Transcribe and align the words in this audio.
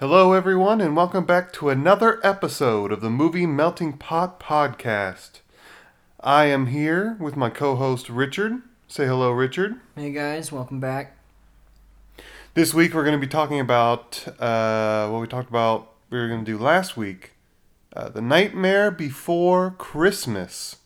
Hello, 0.00 0.32
everyone, 0.32 0.80
and 0.80 0.96
welcome 0.96 1.26
back 1.26 1.52
to 1.52 1.68
another 1.68 2.20
episode 2.26 2.90
of 2.90 3.02
the 3.02 3.10
Movie 3.10 3.44
Melting 3.44 3.98
Pot 3.98 4.40
Podcast. 4.40 5.40
I 6.20 6.46
am 6.46 6.68
here 6.68 7.18
with 7.20 7.36
my 7.36 7.50
co 7.50 7.76
host, 7.76 8.08
Richard. 8.08 8.62
Say 8.88 9.06
hello, 9.06 9.30
Richard. 9.30 9.74
Hey 9.96 10.10
guys, 10.10 10.50
welcome 10.50 10.80
back. 10.80 11.18
This 12.54 12.72
week, 12.72 12.94
we're 12.94 13.04
going 13.04 13.20
to 13.20 13.20
be 13.20 13.30
talking 13.30 13.60
about 13.60 14.26
uh, 14.40 15.10
what 15.10 15.20
we 15.20 15.26
talked 15.26 15.50
about, 15.50 15.92
we 16.08 16.18
were 16.18 16.28
going 16.28 16.46
to 16.46 16.50
do 16.50 16.56
last 16.56 16.96
week 16.96 17.32
uh, 17.94 18.08
The 18.08 18.22
Nightmare 18.22 18.90
Before 18.90 19.72
Christmas. 19.72 20.76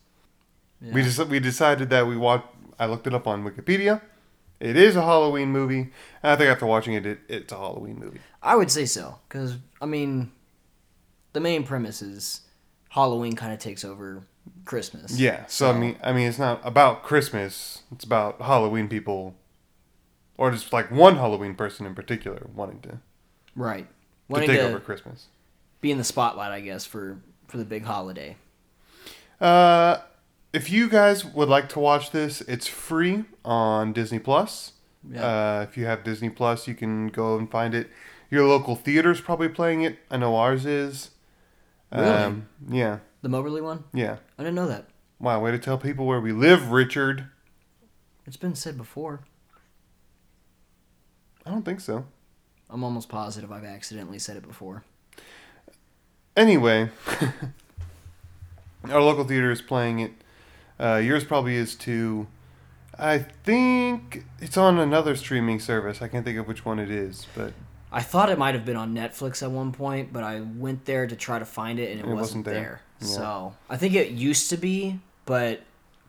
We, 0.82 1.04
just, 1.04 1.24
we 1.28 1.38
decided 1.38 1.88
that 1.90 2.08
we 2.08 2.16
watched, 2.16 2.48
I 2.80 2.86
looked 2.86 3.06
it 3.06 3.14
up 3.14 3.28
on 3.28 3.44
Wikipedia. 3.44 4.00
It 4.64 4.76
is 4.76 4.96
a 4.96 5.02
Halloween 5.02 5.50
movie. 5.50 5.90
And 6.22 6.32
I 6.32 6.36
think 6.36 6.50
after 6.50 6.64
watching 6.64 6.94
it, 6.94 7.04
it 7.04 7.18
it's 7.28 7.52
a 7.52 7.56
Halloween 7.56 7.98
movie. 7.98 8.20
I 8.42 8.56
would 8.56 8.70
say 8.70 8.86
so, 8.86 9.18
because 9.28 9.58
I 9.80 9.86
mean, 9.86 10.32
the 11.34 11.40
main 11.40 11.64
premise 11.64 12.00
is 12.00 12.40
Halloween 12.88 13.36
kind 13.36 13.52
of 13.52 13.58
takes 13.58 13.84
over 13.84 14.22
Christmas. 14.64 15.18
Yeah. 15.18 15.44
So, 15.46 15.70
I 15.70 15.78
mean, 15.78 15.98
I 16.02 16.12
mean, 16.12 16.28
it's 16.28 16.38
not 16.38 16.60
about 16.64 17.02
Christmas. 17.02 17.82
It's 17.92 18.04
about 18.04 18.40
Halloween 18.40 18.88
people, 18.88 19.34
or 20.38 20.50
just 20.50 20.72
like 20.72 20.90
one 20.90 21.16
Halloween 21.16 21.54
person 21.54 21.84
in 21.84 21.94
particular 21.94 22.46
wanting 22.54 22.80
to, 22.80 22.98
right. 23.54 23.86
to 23.86 23.94
Wanting 24.28 24.48
take 24.48 24.60
to 24.60 24.66
over 24.68 24.80
Christmas. 24.80 25.26
be 25.82 25.90
in 25.90 25.98
the 25.98 26.04
spotlight, 26.04 26.52
I 26.52 26.60
guess, 26.60 26.86
for 26.86 27.20
for 27.48 27.58
the 27.58 27.64
big 27.66 27.84
holiday. 27.84 28.36
Uh, 29.40 29.98
if 30.54 30.70
you 30.70 30.88
guys 30.88 31.24
would 31.24 31.48
like 31.48 31.68
to 31.70 31.80
watch 31.80 32.12
this, 32.12 32.40
it's 32.42 32.68
free 32.68 33.24
on 33.44 33.92
Disney 33.92 34.20
Plus. 34.20 34.72
Yeah. 35.10 35.26
Uh, 35.26 35.66
if 35.68 35.76
you 35.76 35.84
have 35.86 36.04
Disney 36.04 36.30
Plus, 36.30 36.68
you 36.68 36.74
can 36.76 37.08
go 37.08 37.36
and 37.36 37.50
find 37.50 37.74
it. 37.74 37.90
Your 38.30 38.46
local 38.46 38.76
theater's 38.76 39.20
probably 39.20 39.48
playing 39.48 39.82
it. 39.82 39.98
I 40.10 40.16
know 40.16 40.36
ours 40.36 40.64
is. 40.64 41.10
Really? 41.92 42.06
Um, 42.08 42.48
yeah. 42.68 43.00
the 43.22 43.28
Moberly 43.28 43.60
one? 43.60 43.84
Yeah. 43.92 44.18
I 44.38 44.44
didn't 44.44 44.54
know 44.54 44.68
that. 44.68 44.86
Wow. 45.18 45.40
Way 45.40 45.50
to 45.50 45.58
tell 45.58 45.76
people 45.76 46.06
where 46.06 46.20
we 46.20 46.30
live, 46.30 46.70
Richard. 46.70 47.26
It's 48.24 48.36
been 48.36 48.54
said 48.54 48.76
before. 48.76 49.20
I 51.44 51.50
don't 51.50 51.64
think 51.64 51.80
so. 51.80 52.06
I'm 52.70 52.84
almost 52.84 53.08
positive 53.08 53.50
I've 53.50 53.64
accidentally 53.64 54.20
said 54.20 54.36
it 54.36 54.46
before. 54.46 54.84
Anyway, 56.36 56.90
our 58.90 59.02
local 59.02 59.24
theater 59.24 59.50
is 59.50 59.60
playing 59.60 59.98
it. 59.98 60.12
Uh, 60.78 60.96
yours 60.96 61.24
probably 61.24 61.56
is 61.56 61.74
too. 61.74 62.26
I 62.98 63.18
think 63.18 64.24
it's 64.40 64.56
on 64.56 64.78
another 64.78 65.16
streaming 65.16 65.58
service. 65.60 66.00
I 66.00 66.08
can't 66.08 66.24
think 66.24 66.38
of 66.38 66.46
which 66.46 66.64
one 66.64 66.78
it 66.78 66.90
is, 66.90 67.26
but 67.34 67.52
I 67.92 68.02
thought 68.02 68.28
it 68.30 68.38
might 68.38 68.54
have 68.54 68.64
been 68.64 68.76
on 68.76 68.94
Netflix 68.94 69.42
at 69.42 69.50
one 69.50 69.72
point, 69.72 70.12
but 70.12 70.22
I 70.22 70.40
went 70.40 70.84
there 70.84 71.06
to 71.06 71.16
try 71.16 71.38
to 71.38 71.44
find 71.44 71.78
it 71.78 71.90
and 71.90 72.00
it, 72.00 72.04
It 72.04 72.06
wasn't, 72.06 72.20
wasn't 72.20 72.44
there. 72.46 72.54
there. 72.54 72.80
Yeah. 73.00 73.06
So 73.06 73.54
I 73.68 73.76
think 73.76 73.94
it 73.94 74.10
used 74.10 74.50
to 74.50 74.56
be, 74.56 75.00
but 75.26 75.62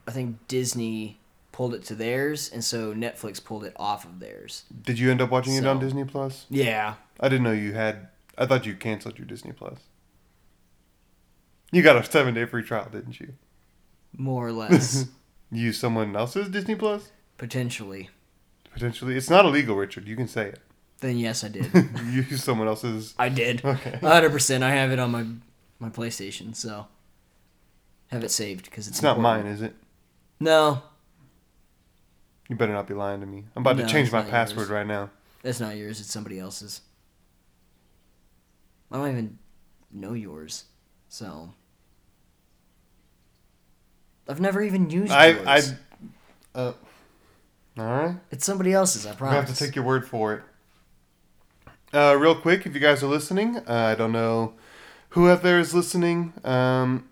I 0.08 0.12
think 0.12 0.38
Disney 0.48 1.20
pulled 1.52 1.74
it 1.74 1.84
to 1.86 1.96
theirs, 1.96 2.52
and 2.54 2.64
so 2.64 2.94
Netflix 2.94 3.44
pulled 3.44 3.64
it 3.66 3.74
off 3.78 4.04
of 4.06 4.20
theirs. 4.20 4.64
did 4.84 5.00
you 5.00 5.10
end 5.10 5.22
up 5.22 5.32
watching 5.32 5.56
it 5.56 5.66
on 5.66 5.80
Disney 5.80 6.04
Plus? 6.04 6.46
Yeah, 6.50 6.96
I 7.20 7.30
didn't 7.30 7.44
know 7.46 7.52
you 7.52 7.74
had. 7.74 8.10
I 8.38 8.46
thought 8.46 8.66
you 8.66 8.76
canceled 8.76 9.18
your 9.18 9.26
Disney 9.26 9.54
Plus. 9.54 9.80
You 11.72 11.82
got 11.82 11.96
a 11.96 12.04
seven 12.04 12.34
day 12.34 12.46
free 12.46 12.62
trial, 12.64 12.88
didn't 12.92 13.20
you? 13.20 13.34
More 14.18 14.48
or 14.48 14.52
less, 14.52 15.08
Use 15.52 15.78
someone 15.78 16.16
else's 16.16 16.50
Disney 16.50 16.76
Plus? 16.76 17.12
potentially. 17.38 18.10
Potentially. 18.72 19.16
It's 19.16 19.30
not 19.30 19.46
illegal, 19.46 19.76
Richard. 19.76 20.08
You 20.08 20.16
can 20.16 20.28
say 20.28 20.48
it. 20.50 20.60
Then 21.00 21.18
yes, 21.18 21.44
I 21.44 21.48
did. 21.50 21.72
you 21.74 22.22
used 22.24 22.44
someone 22.44 22.68
else's. 22.68 23.14
I 23.20 23.30
did. 23.30 23.64
Okay. 23.64 23.98
hundred 24.02 24.32
percent. 24.32 24.64
I 24.64 24.72
have 24.72 24.92
it 24.92 25.00
on 25.00 25.12
my 25.12 25.26
my 25.80 25.90
PlayStation, 25.90 26.56
so 26.56 26.88
have 28.08 28.24
it 28.24 28.32
saved 28.32 28.66
because 28.66 28.88
it's 28.88 28.98
It's 28.98 29.04
not 29.04 29.20
mine, 29.20 29.46
is 29.46 29.62
it? 29.62 29.76
No, 30.40 30.82
You 32.50 32.56
better 32.56 32.74
not 32.74 32.88
be 32.88 32.94
lying 32.94 33.20
to 33.22 33.26
me. 33.26 33.44
I'm 33.56 33.62
about 33.64 33.78
No, 33.78 33.84
to 33.84 33.90
change 33.90 34.12
my 34.12 34.22
password 34.24 34.58
yours. 34.68 34.70
right 34.70 34.88
now. 34.88 35.10
it's 35.44 35.60
not 35.60 35.76
yours. 35.78 36.00
It's 36.00 36.12
somebody 36.12 36.40
else's. 36.40 36.82
I 38.92 38.98
don't 38.98 39.12
even 39.12 39.38
know 39.92 40.14
yours, 40.14 40.66
so 41.10 41.54
I've 44.28 44.40
never 44.42 44.62
even 44.62 44.90
used 44.90 45.12
I, 45.12 45.28
yours. 45.30 45.74
I, 46.56 46.58
uh, 46.60 46.74
all 47.78 47.86
right. 47.86 48.16
It's 48.32 48.46
somebody 48.46 48.74
else's. 48.74 49.06
I 49.06 49.12
We 49.12 49.18
promise. 49.18 49.50
have 49.50 49.58
to 49.58 49.66
take 49.66 49.76
your 49.76 49.86
word 49.86 50.08
for 50.08 50.34
it. 50.34 50.44
Uh, 51.94 52.16
real 52.20 52.36
quick, 52.36 52.66
if 52.66 52.74
you 52.74 52.80
guys 52.80 53.04
are 53.04 53.08
listening, 53.08 53.58
uh, 53.58 53.64
I 53.68 53.96
don't 53.96 54.12
know 54.12 54.54
who 55.10 55.30
out 55.30 55.44
there 55.44 55.60
is 55.60 55.74
listening. 55.74 56.34
Um, 56.44 57.08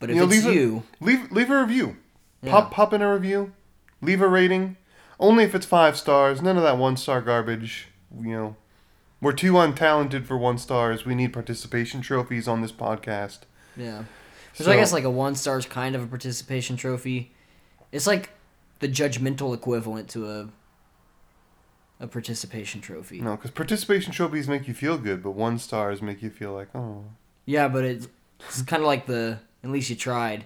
but 0.00 0.10
if 0.10 0.16
you 0.16 0.22
know, 0.22 0.26
it's 0.30 0.44
leave 0.44 0.46
a- 0.46 0.54
you, 0.54 0.82
leave 1.00 1.30
leave 1.30 1.50
a 1.50 1.60
review. 1.60 1.96
yeah. 2.42 2.50
Pop 2.52 2.70
pop 2.72 2.92
in 2.92 3.02
a 3.02 3.12
review. 3.12 3.52
Leave 4.00 4.20
a 4.20 4.28
rating. 4.28 4.76
Only 5.20 5.44
if 5.44 5.54
it's 5.54 5.66
five 5.66 5.96
stars. 5.96 6.42
None 6.42 6.56
of 6.56 6.62
that 6.64 6.78
one 6.78 6.96
star 6.96 7.20
garbage. 7.20 7.88
You 8.20 8.30
know, 8.32 8.56
we're 9.20 9.32
too 9.32 9.52
untalented 9.54 10.24
for 10.26 10.36
one 10.36 10.58
stars. 10.58 11.04
We 11.06 11.14
need 11.14 11.32
participation 11.32 12.00
trophies 12.00 12.48
on 12.48 12.60
this 12.62 12.72
podcast. 12.72 13.40
yeah. 13.76 14.04
Which 14.56 14.66
So- 14.66 14.72
I 14.72 14.76
guess 14.76 14.92
like 14.92 15.04
a 15.04 15.10
one 15.10 15.34
star 15.34 15.58
is 15.58 15.66
kind 15.66 15.94
of 15.94 16.02
a 16.02 16.06
participation 16.06 16.76
trophy. 16.76 17.32
It's 17.92 18.06
like 18.06 18.30
the 18.80 18.88
judgmental 18.88 19.54
equivalent 19.54 20.08
to 20.10 20.30
a 20.30 20.48
a 22.00 22.06
participation 22.06 22.80
trophy. 22.80 23.20
No, 23.20 23.36
because 23.36 23.50
participation 23.52 24.12
trophies 24.12 24.48
make 24.48 24.66
you 24.66 24.74
feel 24.74 24.98
good, 24.98 25.22
but 25.22 25.30
one 25.32 25.58
stars 25.58 26.02
make 26.02 26.22
you 26.22 26.30
feel 26.30 26.52
like 26.52 26.68
oh. 26.74 27.04
Yeah, 27.46 27.68
but 27.68 27.84
it's, 27.84 28.08
it's 28.48 28.62
kind 28.62 28.82
of 28.82 28.86
like 28.86 29.06
the 29.06 29.38
at 29.62 29.70
least 29.70 29.90
you 29.90 29.96
tried. 29.96 30.44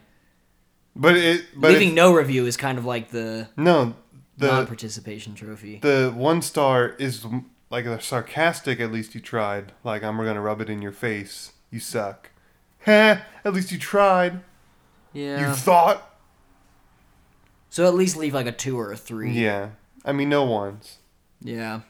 But 0.95 1.17
it 1.17 1.47
but 1.57 1.73
Leaving 1.73 1.95
no 1.95 2.13
review 2.13 2.47
is 2.47 2.57
kind 2.57 2.77
of 2.79 2.85
like 2.85 3.11
the 3.11 3.49
no 3.57 3.95
the 4.37 4.47
non-participation 4.49 5.35
trophy. 5.35 5.79
the 5.81 6.13
one 6.15 6.43
star 6.43 6.91
is 6.99 7.27
like 7.71 7.87
a 7.87 8.01
sarcastic. 8.01 8.81
At 8.81 8.93
least 8.93 9.15
you 9.15 9.21
tried. 9.21 9.73
Like 9.85 10.03
I'm 10.03 10.17
gonna 10.17 10.41
rub 10.41 10.61
it 10.61 10.69
in 10.69 10.83
your 10.83 10.93
face. 10.93 11.53
You 11.71 11.81
suck. 11.81 12.31
Heh. 12.81 13.19
At 13.45 13.55
least 13.55 13.73
you 13.73 13.79
tried. 13.79 14.41
Yeah. 15.13 15.49
You 15.49 15.55
thought. 15.55 16.05
so 17.71 17.87
at 17.87 17.95
least 17.95 18.17
leave 18.17 18.35
like 18.35 18.47
a 18.47 18.53
two 18.53 18.79
or 18.79 18.93
a 18.93 18.97
three. 18.97 19.33
Yeah. 19.33 19.71
I 20.05 20.13
mean, 20.13 20.29
no 20.29 20.45
ones. 20.45 20.99
Yeah. 21.41 21.81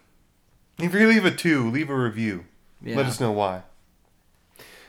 If 0.79 0.95
you 0.95 1.09
leave 1.09 1.25
a 1.25 1.31
two, 1.31 1.71
leave 1.71 1.91
a 1.91 1.97
review. 1.97 2.45
Yeah. 2.83 2.97
Let 2.97 3.07
us 3.07 3.21
know 3.21 3.33
why. 3.33 3.63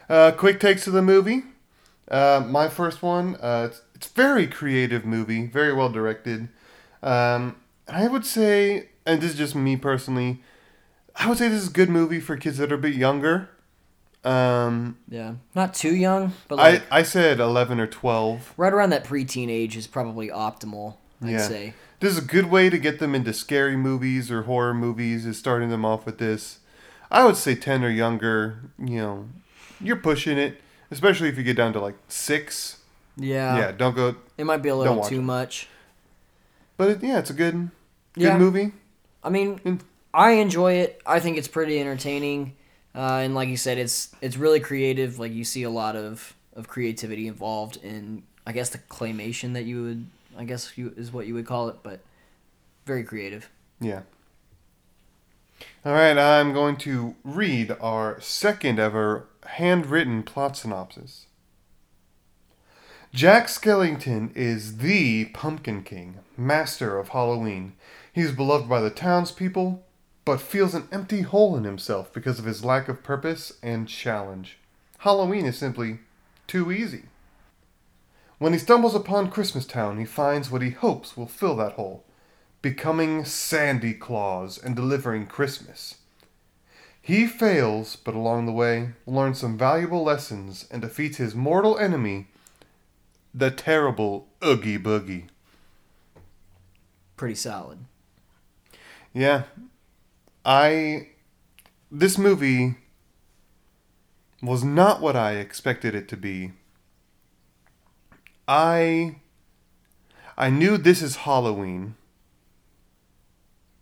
Uh, 0.07 0.31
quick 0.31 0.59
takes 0.59 0.87
of 0.87 0.93
the 0.93 1.01
movie. 1.01 1.43
Uh, 2.09 2.43
my 2.47 2.67
first 2.69 3.01
one. 3.03 3.35
Uh, 3.35 3.67
it's, 3.69 3.81
it's 3.95 4.07
very 4.07 4.47
creative 4.47 5.05
movie, 5.05 5.45
very 5.47 5.73
well 5.73 5.89
directed. 5.89 6.49
Um, 7.03 7.57
I 7.87 8.07
would 8.07 8.25
say, 8.25 8.89
and 9.05 9.21
this 9.21 9.31
is 9.31 9.37
just 9.37 9.55
me 9.55 9.75
personally, 9.75 10.41
I 11.15 11.27
would 11.27 11.37
say 11.37 11.47
this 11.49 11.63
is 11.63 11.69
a 11.69 11.73
good 11.73 11.89
movie 11.89 12.19
for 12.19 12.37
kids 12.37 12.57
that 12.57 12.71
are 12.71 12.75
a 12.75 12.79
bit 12.79 12.95
younger. 12.95 13.49
Um, 14.23 14.97
Yeah. 15.07 15.35
Not 15.55 15.73
too 15.73 15.95
young, 15.95 16.33
but 16.47 16.57
like 16.57 16.83
I, 16.91 16.99
I 16.99 17.03
said 17.03 17.39
11 17.39 17.79
or 17.79 17.87
12. 17.87 18.53
right 18.57 18.73
around 18.73 18.89
that 18.89 19.05
preteen 19.05 19.49
age 19.49 19.77
is 19.77 19.87
probably 19.87 20.27
optimal. 20.29 20.95
I'd 21.23 21.29
Yeah. 21.31 21.47
say. 21.47 21.73
This 21.99 22.13
is 22.13 22.17
a 22.19 22.25
good 22.27 22.49
way 22.49 22.69
to 22.69 22.77
get 22.77 22.99
them 22.99 23.13
into 23.15 23.33
scary 23.33 23.75
movies 23.75 24.29
or 24.31 24.43
horror 24.43 24.73
movies, 24.73 25.25
is 25.25 25.37
starting 25.37 25.69
them 25.69 25.83
off 25.85 26.05
with 26.05 26.17
this. 26.17 26.59
I 27.11 27.25
would 27.25 27.35
say 27.37 27.55
10 27.55 27.83
or 27.83 27.89
younger, 27.89 28.59
you 28.77 28.97
know, 28.97 29.25
you're 29.81 29.95
pushing 29.97 30.37
it, 30.37 30.61
especially 30.91 31.27
if 31.29 31.37
you 31.37 31.43
get 31.43 31.57
down 31.57 31.73
to 31.73 31.79
like 31.79 31.95
6. 32.07 32.77
Yeah. 33.17 33.57
yeah, 33.57 33.71
don't 33.73 33.95
go. 33.95 34.15
It 34.37 34.45
might 34.45 34.61
be 34.61 34.69
a 34.69 34.75
little 34.75 35.03
too 35.03 35.19
it. 35.19 35.23
much. 35.23 35.67
But 36.77 36.89
it, 36.91 37.03
yeah, 37.03 37.19
it's 37.19 37.29
a 37.29 37.33
good, 37.33 37.69
good 38.13 38.23
Yeah. 38.23 38.37
movie. 38.37 38.71
I 39.23 39.29
mean, 39.29 39.81
I 40.13 40.31
enjoy 40.31 40.73
it. 40.73 41.01
I 41.05 41.19
think 41.19 41.37
it's 41.37 41.47
pretty 41.49 41.79
entertaining, 41.81 42.53
uh, 42.95 43.21
and 43.23 43.35
like 43.35 43.49
you 43.49 43.57
said, 43.57 43.77
it's 43.77 44.13
it's 44.21 44.37
really 44.37 44.59
creative. 44.59 45.19
Like 45.19 45.33
you 45.33 45.43
see 45.43 45.63
a 45.63 45.69
lot 45.69 45.95
of 45.95 46.35
of 46.55 46.67
creativity 46.67 47.27
involved 47.27 47.77
in, 47.77 48.23
I 48.45 48.51
guess, 48.51 48.69
the 48.69 48.77
claymation 48.77 49.53
that 49.53 49.63
you 49.63 49.83
would, 49.83 50.05
I 50.37 50.43
guess, 50.43 50.77
you 50.77 50.93
is 50.97 51.11
what 51.11 51.27
you 51.27 51.33
would 51.33 51.45
call 51.45 51.69
it, 51.69 51.77
but 51.83 52.01
very 52.85 53.03
creative. 53.03 53.49
Yeah. 53.79 54.01
All 55.85 55.93
right, 55.93 56.17
I'm 56.17 56.53
going 56.53 56.75
to 56.77 57.15
read 57.23 57.75
our 57.79 58.19
second 58.19 58.79
ever 58.79 59.27
handwritten 59.45 60.23
plot 60.23 60.57
synopsis. 60.57 61.27
Jack 63.13 63.47
Skellington 63.47 64.35
is 64.35 64.77
the 64.77 65.25
Pumpkin 65.25 65.83
King, 65.83 66.19
master 66.37 66.99
of 66.99 67.09
Halloween. 67.09 67.73
He's 68.13 68.31
beloved 68.31 68.69
by 68.69 68.81
the 68.81 68.89
townspeople, 68.89 69.83
but 70.29 70.39
feels 70.39 70.75
an 70.75 70.87
empty 70.91 71.21
hole 71.21 71.57
in 71.57 71.63
himself 71.63 72.13
because 72.13 72.37
of 72.37 72.45
his 72.45 72.63
lack 72.63 72.87
of 72.87 73.01
purpose 73.01 73.53
and 73.63 73.87
challenge. 73.87 74.59
Halloween 74.99 75.43
is 75.43 75.57
simply 75.57 76.01
too 76.45 76.71
easy. 76.71 77.05
When 78.37 78.53
he 78.53 78.59
stumbles 78.59 78.93
upon 78.93 79.31
Christmas 79.31 79.65
Town, 79.65 79.97
he 79.97 80.05
finds 80.05 80.51
what 80.51 80.61
he 80.61 80.69
hopes 80.69 81.17
will 81.17 81.25
fill 81.25 81.55
that 81.55 81.71
hole 81.71 82.03
becoming 82.61 83.25
Sandy 83.25 83.95
Claws 83.95 84.59
and 84.63 84.75
delivering 84.75 85.25
Christmas. 85.25 85.95
He 87.01 87.25
fails, 87.25 87.95
but 87.95 88.13
along 88.13 88.45
the 88.45 88.51
way 88.51 88.89
learns 89.07 89.39
some 89.39 89.57
valuable 89.57 90.03
lessons 90.03 90.67
and 90.69 90.83
defeats 90.83 91.17
his 91.17 91.33
mortal 91.33 91.75
enemy, 91.79 92.27
the 93.33 93.49
terrible 93.49 94.27
Oogie 94.45 94.77
Boogie. 94.77 95.29
Pretty 97.17 97.33
solid. 97.33 97.79
Yeah. 99.11 99.45
I 100.45 101.09
this 101.91 102.17
movie 102.17 102.75
was 104.41 104.63
not 104.63 105.01
what 105.01 105.15
I 105.15 105.33
expected 105.33 105.93
it 105.95 106.07
to 106.09 106.17
be. 106.17 106.53
I 108.47 109.17
I 110.37 110.49
knew 110.49 110.77
this 110.77 111.01
is 111.01 111.17
Halloween. 111.17 111.95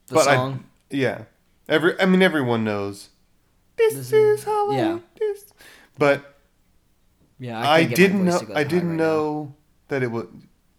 The 0.08 0.16
But 0.16 0.28
I- 0.28 0.36
song. 0.36 0.66
Yeah. 0.90 1.24
Every 1.70 2.00
I 2.00 2.06
mean 2.06 2.22
everyone 2.22 2.64
knows. 2.64 3.10
This, 3.78 3.94
This 3.94 4.08
is 4.08 4.40
is- 4.40 4.44
Halloween. 4.46 4.78
yeah. 4.80 5.00
This. 5.20 5.46
But 5.98 6.40
yeah, 7.40 7.60
I, 7.60 7.86
my 7.86 7.94
didn't 7.94 8.26
know 8.26 8.42
I 8.56 8.64
didn't 8.64 8.90
right 8.90 8.98
now. 8.98 9.04
know 9.04 9.56
that 9.90 10.02
it 10.04 10.12
was 10.12 10.26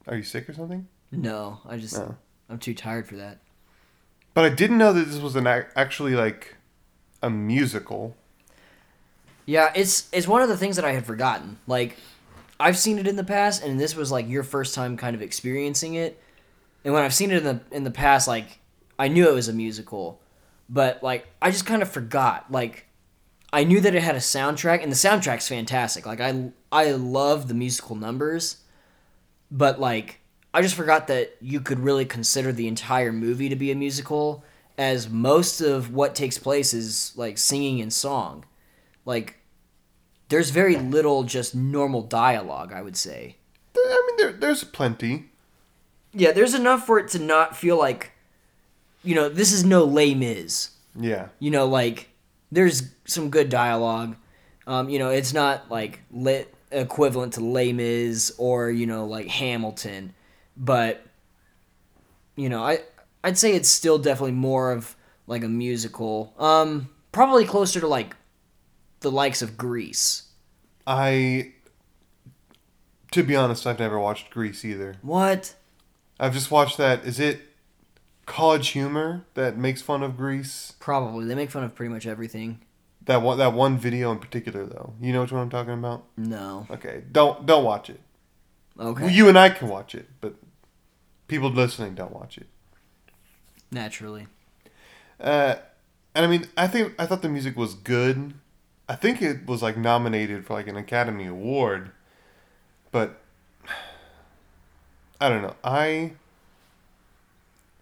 Are 0.06 0.16
you 0.16 0.22
sick 0.22 0.48
or 0.48 0.52
something? 0.54 0.88
No, 1.12 1.60
I 1.66 1.76
just 1.78 1.96
No. 1.96 2.16
I'm 2.48 2.58
too 2.58 2.74
tired 2.74 3.06
for 3.06 3.16
that. 3.16 3.38
But 4.38 4.44
I 4.44 4.54
didn't 4.54 4.78
know 4.78 4.92
that 4.92 5.08
this 5.08 5.18
was 5.18 5.34
an 5.34 5.48
ac- 5.48 5.66
actually 5.74 6.14
like 6.14 6.54
a 7.24 7.28
musical. 7.28 8.16
Yeah, 9.46 9.72
it's 9.74 10.08
it's 10.12 10.28
one 10.28 10.42
of 10.42 10.48
the 10.48 10.56
things 10.56 10.76
that 10.76 10.84
I 10.84 10.92
had 10.92 11.04
forgotten. 11.04 11.58
Like 11.66 11.96
I've 12.60 12.78
seen 12.78 13.00
it 13.00 13.08
in 13.08 13.16
the 13.16 13.24
past 13.24 13.64
and 13.64 13.80
this 13.80 13.96
was 13.96 14.12
like 14.12 14.28
your 14.28 14.44
first 14.44 14.76
time 14.76 14.96
kind 14.96 15.16
of 15.16 15.22
experiencing 15.22 15.94
it. 15.94 16.22
And 16.84 16.94
when 16.94 17.02
I've 17.02 17.14
seen 17.14 17.32
it 17.32 17.38
in 17.38 17.42
the 17.42 17.60
in 17.72 17.82
the 17.82 17.90
past 17.90 18.28
like 18.28 18.60
I 18.96 19.08
knew 19.08 19.28
it 19.28 19.34
was 19.34 19.48
a 19.48 19.52
musical, 19.52 20.20
but 20.68 21.02
like 21.02 21.26
I 21.42 21.50
just 21.50 21.66
kind 21.66 21.82
of 21.82 21.90
forgot. 21.90 22.46
Like 22.48 22.86
I 23.52 23.64
knew 23.64 23.80
that 23.80 23.92
it 23.92 24.04
had 24.04 24.14
a 24.14 24.20
soundtrack 24.20 24.84
and 24.84 24.92
the 24.92 24.96
soundtrack's 24.96 25.48
fantastic. 25.48 26.06
Like 26.06 26.20
I 26.20 26.52
I 26.70 26.92
love 26.92 27.48
the 27.48 27.54
musical 27.54 27.96
numbers, 27.96 28.58
but 29.50 29.80
like 29.80 30.20
I 30.52 30.62
just 30.62 30.74
forgot 30.74 31.06
that 31.08 31.36
you 31.40 31.60
could 31.60 31.78
really 31.78 32.04
consider 32.04 32.52
the 32.52 32.68
entire 32.68 33.12
movie 33.12 33.48
to 33.48 33.56
be 33.56 33.70
a 33.70 33.74
musical 33.74 34.44
as 34.76 35.08
most 35.08 35.60
of 35.60 35.92
what 35.92 36.14
takes 36.14 36.38
place 36.38 36.72
is 36.72 37.12
like 37.16 37.38
singing 37.38 37.80
and 37.80 37.92
song. 37.92 38.44
Like 39.04 39.36
there's 40.28 40.50
very 40.50 40.76
little 40.76 41.24
just 41.24 41.54
normal 41.54 42.02
dialogue, 42.02 42.72
I 42.72 42.82
would 42.82 42.96
say. 42.96 43.36
I 43.76 44.04
mean 44.06 44.16
there 44.16 44.32
there's 44.32 44.64
plenty. 44.64 45.26
Yeah, 46.12 46.32
there's 46.32 46.54
enough 46.54 46.86
for 46.86 46.98
it 46.98 47.08
to 47.08 47.18
not 47.18 47.56
feel 47.56 47.78
like 47.78 48.12
you 49.04 49.14
know, 49.14 49.28
this 49.28 49.52
is 49.52 49.64
no 49.64 49.84
Les 49.84 50.14
Mis. 50.14 50.70
Yeah. 50.94 51.28
You 51.38 51.50
know, 51.50 51.66
like 51.66 52.08
there's 52.50 52.90
some 53.04 53.30
good 53.30 53.48
dialogue. 53.48 54.16
Um, 54.66 54.88
you 54.88 54.98
know, 54.98 55.10
it's 55.10 55.32
not 55.32 55.70
like 55.70 56.00
lit 56.10 56.54
equivalent 56.70 57.34
to 57.34 57.40
Les 57.40 57.72
Mis 57.72 58.32
or 58.36 58.70
you 58.70 58.86
know 58.86 59.06
like 59.06 59.26
Hamilton, 59.28 60.14
but 60.58 61.06
you 62.36 62.48
know, 62.48 62.62
I 62.62 62.80
I'd 63.24 63.38
say 63.38 63.54
it's 63.54 63.68
still 63.68 63.98
definitely 63.98 64.32
more 64.32 64.72
of 64.72 64.96
like 65.26 65.44
a 65.44 65.48
musical. 65.48 66.34
Um, 66.38 66.88
probably 67.12 67.44
closer 67.44 67.80
to 67.80 67.86
like 67.86 68.16
the 69.00 69.10
likes 69.10 69.42
of 69.42 69.56
Grease. 69.56 70.24
I 70.86 71.52
to 73.12 73.22
be 73.22 73.36
honest, 73.36 73.66
I've 73.66 73.78
never 73.78 73.98
watched 73.98 74.30
Grease 74.30 74.64
either. 74.64 74.96
What? 75.02 75.54
I've 76.20 76.34
just 76.34 76.50
watched 76.50 76.76
that 76.78 77.04
is 77.04 77.20
it 77.20 77.40
College 78.26 78.68
Humor 78.68 79.24
that 79.34 79.56
makes 79.56 79.80
fun 79.80 80.02
of 80.02 80.16
Grease? 80.16 80.74
Probably 80.80 81.24
they 81.26 81.34
make 81.34 81.50
fun 81.50 81.64
of 81.64 81.74
pretty 81.74 81.92
much 81.92 82.06
everything. 82.06 82.60
That 83.06 83.22
one 83.22 83.38
that 83.38 83.54
one 83.54 83.78
video 83.78 84.12
in 84.12 84.18
particular 84.18 84.66
though. 84.66 84.94
You 85.00 85.12
know 85.12 85.22
which 85.22 85.32
one 85.32 85.42
I'm 85.42 85.50
talking 85.50 85.72
about? 85.72 86.04
No. 86.16 86.66
Okay. 86.70 87.04
Don't 87.10 87.46
don't 87.46 87.64
watch 87.64 87.88
it. 87.88 88.00
Okay. 88.78 89.10
You 89.10 89.28
and 89.28 89.38
I 89.38 89.48
can 89.48 89.68
watch 89.68 89.94
it, 89.94 90.08
but 90.20 90.34
people 91.28 91.50
listening 91.50 91.94
don't 91.94 92.12
watch 92.12 92.36
it. 92.38 92.46
Naturally. 93.70 94.26
Uh, 95.20 95.56
and 96.14 96.24
I 96.24 96.28
mean, 96.28 96.46
I 96.56 96.66
think 96.66 96.94
I 96.98 97.06
thought 97.06 97.22
the 97.22 97.28
music 97.28 97.56
was 97.56 97.74
good. 97.74 98.34
I 98.88 98.94
think 98.96 99.20
it 99.20 99.46
was 99.46 99.62
like 99.62 99.76
nominated 99.76 100.46
for 100.46 100.54
like 100.54 100.66
an 100.66 100.76
Academy 100.76 101.26
Award, 101.26 101.90
but 102.90 103.20
I 105.20 105.28
don't 105.28 105.42
know. 105.42 105.56
I 105.62 106.12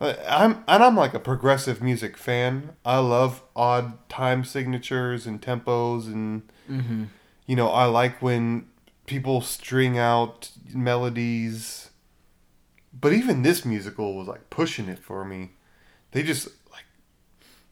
I'm 0.01 0.65
and 0.69 0.83
I'm 0.83 0.97
like 0.97 1.15
a 1.15 1.21
progressive 1.21 1.81
music 1.83 2.17
fan. 2.17 2.71
I 2.85 2.99
love 2.99 3.43
odd 3.55 4.09
time 4.09 4.45
signatures 4.45 5.27
and 5.27 5.41
tempos 5.41 6.07
and 6.07 6.43
Mm-hmm. 6.71 7.05
you 7.47 7.55
know, 7.55 7.69
I 7.69 7.85
like 7.85 8.21
when 8.21 8.67
people 9.07 9.41
string 9.41 9.97
out 9.97 10.51
melodies. 10.75 11.86
But 12.99 13.13
even 13.13 13.43
this 13.43 13.65
musical 13.65 14.15
was 14.17 14.27
like 14.29 14.49
pushing 14.51 14.89
it 14.89 14.99
for 14.99 15.25
me. 15.25 15.51
They 16.13 16.23
just 16.23 16.49
like 16.73 16.85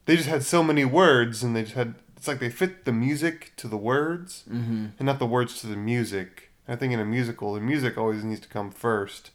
they 0.06 0.16
just 0.16 0.28
had 0.28 0.42
so 0.42 0.62
many 0.62 0.84
words 0.84 1.42
and 1.42 1.54
they 1.56 1.62
just 1.62 1.74
had 1.74 1.94
it's 2.16 2.28
like 2.28 2.40
they 2.40 2.50
fit 2.50 2.84
the 2.84 2.92
music 2.92 3.52
to 3.56 3.68
the 3.68 3.76
words 3.76 4.44
Mm-hmm. 4.50 4.86
and 4.98 5.06
not 5.06 5.18
the 5.18 5.26
words 5.26 5.60
to 5.60 5.66
the 5.66 5.76
music. 5.76 6.50
I 6.66 6.76
think 6.76 6.92
in 6.92 7.00
a 7.00 7.04
musical, 7.04 7.54
the 7.54 7.60
music 7.60 7.98
always 7.98 8.24
needs 8.24 8.40
to 8.40 8.48
come 8.48 8.70
first. 8.70 9.30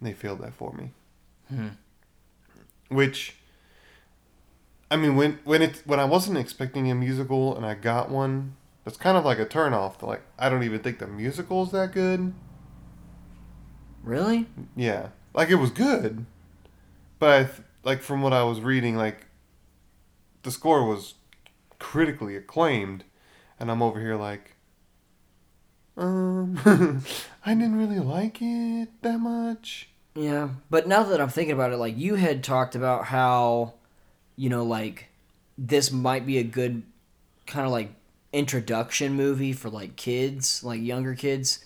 And 0.00 0.08
they 0.08 0.12
failed 0.14 0.40
that 0.40 0.54
for 0.54 0.72
me. 0.72 0.92
Hmm. 1.48 1.68
Which 2.88 3.36
I 4.90 4.96
mean 4.96 5.16
when 5.16 5.38
when 5.44 5.62
it 5.62 5.82
when 5.86 5.98
I 6.00 6.04
wasn't 6.04 6.38
expecting 6.38 6.90
a 6.90 6.94
musical 6.94 7.56
and 7.56 7.64
I 7.66 7.74
got 7.74 8.10
one, 8.10 8.56
that's 8.84 8.96
kind 8.96 9.16
of 9.16 9.24
like 9.24 9.38
a 9.38 9.46
turnoff. 9.46 10.02
Like 10.02 10.22
I 10.38 10.48
don't 10.48 10.62
even 10.62 10.80
think 10.80 10.98
the 10.98 11.06
musical 11.06 11.62
is 11.64 11.72
that 11.72 11.92
good. 11.92 12.32
Really? 14.06 14.46
Yeah, 14.76 15.08
like 15.34 15.50
it 15.50 15.56
was 15.56 15.70
good, 15.70 16.24
but 17.18 17.28
I 17.28 17.42
th- 17.42 17.66
like 17.82 18.02
from 18.02 18.22
what 18.22 18.32
I 18.32 18.44
was 18.44 18.60
reading, 18.60 18.96
like 18.96 19.26
the 20.44 20.52
score 20.52 20.86
was 20.86 21.14
critically 21.80 22.36
acclaimed, 22.36 23.02
and 23.58 23.68
I'm 23.68 23.82
over 23.82 23.98
here 23.98 24.14
like, 24.14 24.54
um, 25.96 26.56
I 27.44 27.54
didn't 27.54 27.76
really 27.76 27.98
like 27.98 28.38
it 28.40 28.90
that 29.02 29.18
much. 29.18 29.88
Yeah, 30.14 30.50
but 30.70 30.86
now 30.86 31.02
that 31.02 31.20
I'm 31.20 31.28
thinking 31.28 31.54
about 31.54 31.72
it, 31.72 31.78
like 31.78 31.98
you 31.98 32.14
had 32.14 32.44
talked 32.44 32.76
about 32.76 33.06
how, 33.06 33.74
you 34.36 34.48
know, 34.48 34.64
like 34.64 35.08
this 35.58 35.90
might 35.90 36.24
be 36.24 36.38
a 36.38 36.44
good 36.44 36.84
kind 37.48 37.66
of 37.66 37.72
like 37.72 37.90
introduction 38.32 39.14
movie 39.14 39.52
for 39.52 39.68
like 39.68 39.96
kids, 39.96 40.62
like 40.62 40.80
younger 40.80 41.16
kids 41.16 41.58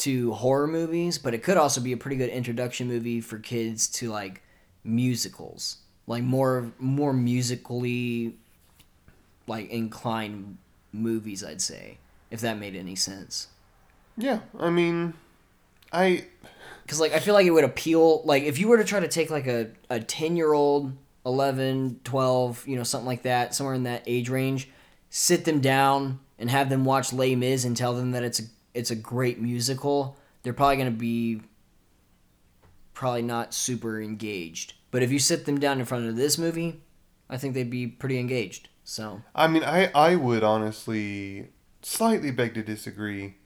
to 0.00 0.32
horror 0.32 0.66
movies, 0.66 1.18
but 1.18 1.34
it 1.34 1.42
could 1.42 1.56
also 1.56 1.80
be 1.80 1.92
a 1.92 1.96
pretty 1.96 2.16
good 2.16 2.30
introduction 2.30 2.88
movie 2.88 3.20
for 3.20 3.38
kids 3.38 3.88
to 3.88 4.10
like 4.10 4.42
musicals, 4.84 5.78
like 6.06 6.22
more 6.22 6.72
more 6.78 7.12
musically 7.12 8.34
like 9.46 9.70
inclined 9.70 10.58
movies, 10.92 11.44
I'd 11.44 11.62
say, 11.62 11.98
if 12.30 12.40
that 12.40 12.58
made 12.58 12.76
any 12.76 12.96
sense. 12.96 13.48
Yeah, 14.16 14.40
I 14.58 14.70
mean, 14.70 15.14
I 15.92 16.24
because 16.90 16.98
like 16.98 17.12
i 17.12 17.20
feel 17.20 17.34
like 17.34 17.46
it 17.46 17.52
would 17.52 17.62
appeal 17.62 18.20
like 18.24 18.42
if 18.42 18.58
you 18.58 18.66
were 18.66 18.76
to 18.76 18.82
try 18.82 18.98
to 18.98 19.06
take 19.06 19.30
like 19.30 19.46
a, 19.46 19.68
a 19.88 20.00
10 20.00 20.36
year 20.36 20.52
old 20.52 20.92
11 21.24 22.00
12 22.02 22.66
you 22.66 22.74
know 22.74 22.82
something 22.82 23.06
like 23.06 23.22
that 23.22 23.54
somewhere 23.54 23.76
in 23.76 23.84
that 23.84 24.02
age 24.08 24.28
range 24.28 24.68
sit 25.08 25.44
them 25.44 25.60
down 25.60 26.18
and 26.36 26.50
have 26.50 26.68
them 26.68 26.84
watch 26.84 27.12
Les 27.12 27.36
Mis 27.36 27.64
and 27.64 27.76
tell 27.76 27.94
them 27.94 28.10
that 28.10 28.24
it's 28.24 28.40
a 28.40 28.44
it's 28.74 28.90
a 28.90 28.96
great 28.96 29.40
musical 29.40 30.16
they're 30.42 30.52
probably 30.52 30.76
going 30.76 30.92
to 30.92 30.98
be 30.98 31.40
probably 32.94 33.22
not 33.22 33.54
super 33.54 34.00
engaged 34.00 34.74
but 34.90 35.02
if 35.02 35.10
you 35.10 35.18
sit 35.18 35.46
them 35.46 35.58
down 35.58 35.78
in 35.78 35.86
front 35.86 36.06
of 36.06 36.16
this 36.16 36.38
movie 36.38 36.80
i 37.28 37.36
think 37.36 37.54
they'd 37.54 37.70
be 37.70 37.86
pretty 37.86 38.18
engaged 38.18 38.68
so 38.90 39.22
I 39.36 39.46
mean, 39.46 39.62
I, 39.62 39.88
I 39.94 40.16
would 40.16 40.42
honestly 40.42 41.50
slightly 41.80 42.32
beg 42.32 42.54
to 42.54 42.62
disagree. 42.64 43.36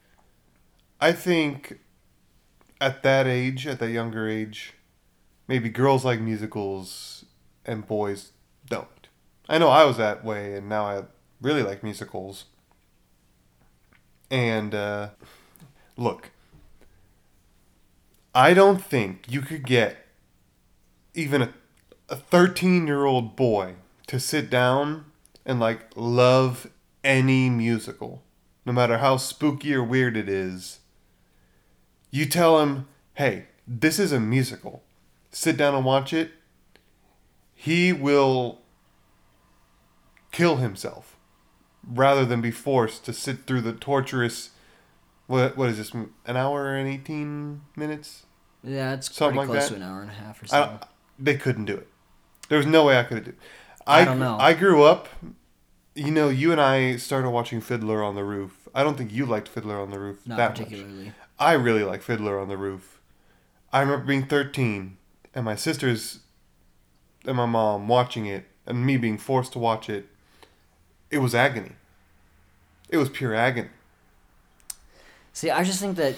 I 1.00 1.12
think 1.12 1.80
at 2.80 3.02
that 3.02 3.26
age, 3.26 3.66
at 3.66 3.78
that 3.80 3.90
younger 3.90 4.26
age, 4.26 4.72
maybe 5.46 5.68
girls 5.68 6.02
like 6.02 6.18
musicals 6.18 7.26
and 7.66 7.86
boys 7.86 8.32
don't. 8.70 9.08
I 9.46 9.58
know 9.58 9.68
I 9.68 9.84
was 9.84 9.98
that 9.98 10.24
way, 10.24 10.54
and 10.54 10.66
now 10.66 10.86
I 10.86 11.02
really 11.42 11.62
like 11.62 11.82
musicals. 11.82 12.46
And, 14.34 14.74
uh, 14.74 15.10
look, 15.96 16.32
I 18.34 18.52
don't 18.52 18.82
think 18.84 19.26
you 19.28 19.42
could 19.42 19.64
get 19.64 20.08
even 21.14 21.40
a, 21.40 21.54
a 22.08 22.16
13 22.16 22.88
year 22.88 23.04
old 23.04 23.36
boy 23.36 23.74
to 24.08 24.18
sit 24.18 24.50
down 24.50 25.04
and 25.46 25.60
like 25.60 25.82
love 25.94 26.66
any 27.04 27.48
musical, 27.48 28.24
no 28.66 28.72
matter 28.72 28.98
how 28.98 29.18
spooky 29.18 29.72
or 29.72 29.84
weird 29.84 30.16
it 30.16 30.28
is. 30.28 30.80
You 32.10 32.26
tell 32.26 32.60
him, 32.60 32.88
hey, 33.14 33.46
this 33.68 34.00
is 34.00 34.10
a 34.10 34.18
musical. 34.18 34.82
Sit 35.30 35.56
down 35.56 35.76
and 35.76 35.84
watch 35.84 36.12
it. 36.12 36.32
He 37.54 37.92
will 37.92 38.62
kill 40.32 40.56
himself 40.56 41.13
rather 41.88 42.24
than 42.24 42.40
be 42.40 42.50
forced 42.50 43.04
to 43.06 43.12
sit 43.12 43.46
through 43.46 43.62
the 43.62 43.72
torturous. 43.72 44.50
What 45.26 45.56
what 45.56 45.68
is 45.70 45.78
this? 45.78 45.92
An 45.94 46.36
hour 46.36 46.74
and 46.74 46.88
eighteen 46.88 47.62
minutes? 47.76 48.26
Yeah, 48.62 48.94
it's 48.94 49.14
Something 49.14 49.36
pretty 49.38 49.52
like 49.52 49.58
close 49.58 49.68
that. 49.70 49.76
to 49.76 49.82
an 49.82 49.88
hour 49.90 50.02
and 50.02 50.10
a 50.10 50.14
half 50.14 50.42
or 50.42 50.46
I 50.46 50.48
so. 50.48 50.78
they 51.18 51.36
couldn't 51.36 51.64
do 51.66 51.74
it. 51.76 51.88
There 52.48 52.58
was 52.58 52.66
no 52.66 52.84
way 52.84 52.98
I 52.98 53.04
could 53.04 53.16
have 53.18 53.24
do. 53.26 53.30
It. 53.30 53.38
I 53.86 54.04
don't 54.04 54.18
know. 54.18 54.36
I 54.38 54.54
grew 54.54 54.82
up. 54.84 55.08
You 55.94 56.10
know, 56.10 56.28
you 56.28 56.50
and 56.50 56.60
I 56.60 56.96
started 56.96 57.30
watching 57.30 57.60
Fiddler 57.60 58.02
on 58.02 58.14
the 58.16 58.24
Roof. 58.24 58.68
I 58.74 58.82
don't 58.82 58.96
think 58.98 59.12
you 59.12 59.26
liked 59.26 59.46
Fiddler 59.48 59.78
on 59.78 59.90
the 59.90 59.98
Roof 60.00 60.26
Not 60.26 60.36
that 60.38 60.50
much. 60.58 60.58
particularly. 60.68 61.12
I 61.38 61.52
really 61.52 61.84
like 61.84 62.02
Fiddler 62.02 62.38
on 62.40 62.48
the 62.48 62.56
Roof. 62.56 63.00
I 63.72 63.80
remember 63.80 64.04
being 64.04 64.26
13 64.26 64.96
and 65.34 65.44
my 65.44 65.54
sisters 65.54 66.20
and 67.26 67.36
my 67.36 67.46
mom 67.46 67.86
watching 67.86 68.26
it 68.26 68.46
and 68.66 68.84
me 68.84 68.96
being 68.96 69.18
forced 69.18 69.52
to 69.52 69.58
watch 69.58 69.88
it. 69.88 70.08
It 71.14 71.22
was 71.22 71.32
agony. 71.32 71.70
It 72.88 72.96
was 72.96 73.08
pure 73.08 73.36
agony. 73.36 73.68
See, 75.32 75.48
I 75.48 75.62
just 75.62 75.78
think 75.78 75.96
that 75.96 76.16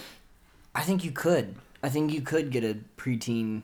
I 0.74 0.80
think 0.80 1.04
you 1.04 1.10
could. 1.10 1.54
I 1.82 1.90
think 1.90 2.14
you 2.14 2.22
could 2.22 2.50
get 2.50 2.64
a 2.64 2.78
preteen 2.96 3.60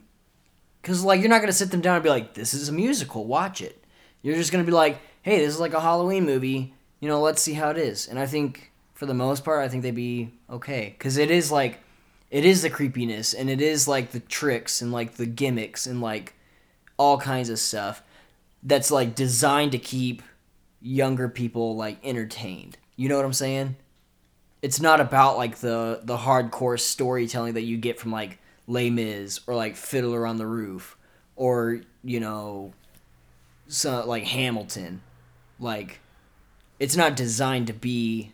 because 0.82 1.02
like 1.04 1.20
you're 1.20 1.30
not 1.30 1.40
gonna 1.40 1.52
sit 1.52 1.70
them 1.70 1.80
down 1.80 1.94
and 1.94 2.02
be 2.02 2.10
like, 2.10 2.34
"This 2.34 2.52
is 2.52 2.68
a 2.68 2.72
musical, 2.72 3.24
watch 3.24 3.62
it." 3.62 3.82
You're 4.20 4.36
just 4.36 4.52
gonna 4.52 4.62
be 4.62 4.72
like, 4.72 4.98
"Hey, 5.22 5.38
this 5.38 5.54
is 5.54 5.58
like 5.58 5.72
a 5.72 5.80
Halloween 5.80 6.26
movie. 6.26 6.74
You 7.00 7.08
know, 7.08 7.22
let's 7.22 7.40
see 7.40 7.54
how 7.54 7.70
it 7.70 7.78
is." 7.78 8.06
And 8.06 8.18
I 8.18 8.26
think 8.26 8.70
for 8.92 9.06
the 9.06 9.14
most 9.14 9.42
part, 9.42 9.64
I 9.64 9.68
think 9.68 9.82
they'd 9.82 9.94
be 9.94 10.34
okay 10.50 10.94
because 10.98 11.16
it 11.16 11.30
is 11.30 11.50
like 11.50 11.80
it 12.30 12.44
is 12.44 12.60
the 12.60 12.68
creepiness 12.68 13.32
and 13.32 13.48
it 13.48 13.62
is 13.62 13.88
like 13.88 14.10
the 14.10 14.20
tricks 14.20 14.82
and 14.82 14.92
like 14.92 15.14
the 15.14 15.24
gimmicks 15.24 15.86
and 15.86 16.02
like 16.02 16.34
all 16.98 17.16
kinds 17.16 17.48
of 17.48 17.58
stuff 17.58 18.02
that's 18.62 18.90
like 18.90 19.14
designed 19.14 19.72
to 19.72 19.78
keep 19.78 20.22
younger 20.82 21.28
people 21.28 21.76
like 21.76 21.98
entertained. 22.04 22.76
You 22.96 23.08
know 23.08 23.16
what 23.16 23.24
I'm 23.24 23.32
saying? 23.32 23.76
It's 24.60 24.80
not 24.80 25.00
about 25.00 25.36
like 25.36 25.58
the 25.58 26.00
the 26.02 26.16
hardcore 26.16 26.78
storytelling 26.78 27.54
that 27.54 27.62
you 27.62 27.76
get 27.76 27.98
from 27.98 28.12
like 28.12 28.38
Les 28.66 28.90
Mis 28.90 29.40
or 29.46 29.54
like 29.54 29.76
Fiddler 29.76 30.26
on 30.26 30.36
the 30.36 30.46
Roof 30.46 30.96
or 31.36 31.80
you 32.04 32.20
know 32.20 32.72
so 33.66 34.04
like 34.06 34.24
Hamilton. 34.24 35.02
Like 35.58 36.00
it's 36.78 36.96
not 36.96 37.16
designed 37.16 37.68
to 37.68 37.72
be 37.72 38.32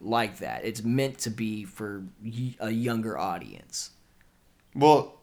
like 0.00 0.38
that. 0.38 0.64
It's 0.64 0.82
meant 0.82 1.18
to 1.20 1.30
be 1.30 1.64
for 1.64 2.04
a 2.60 2.70
younger 2.70 3.18
audience. 3.18 3.90
Well, 4.74 5.20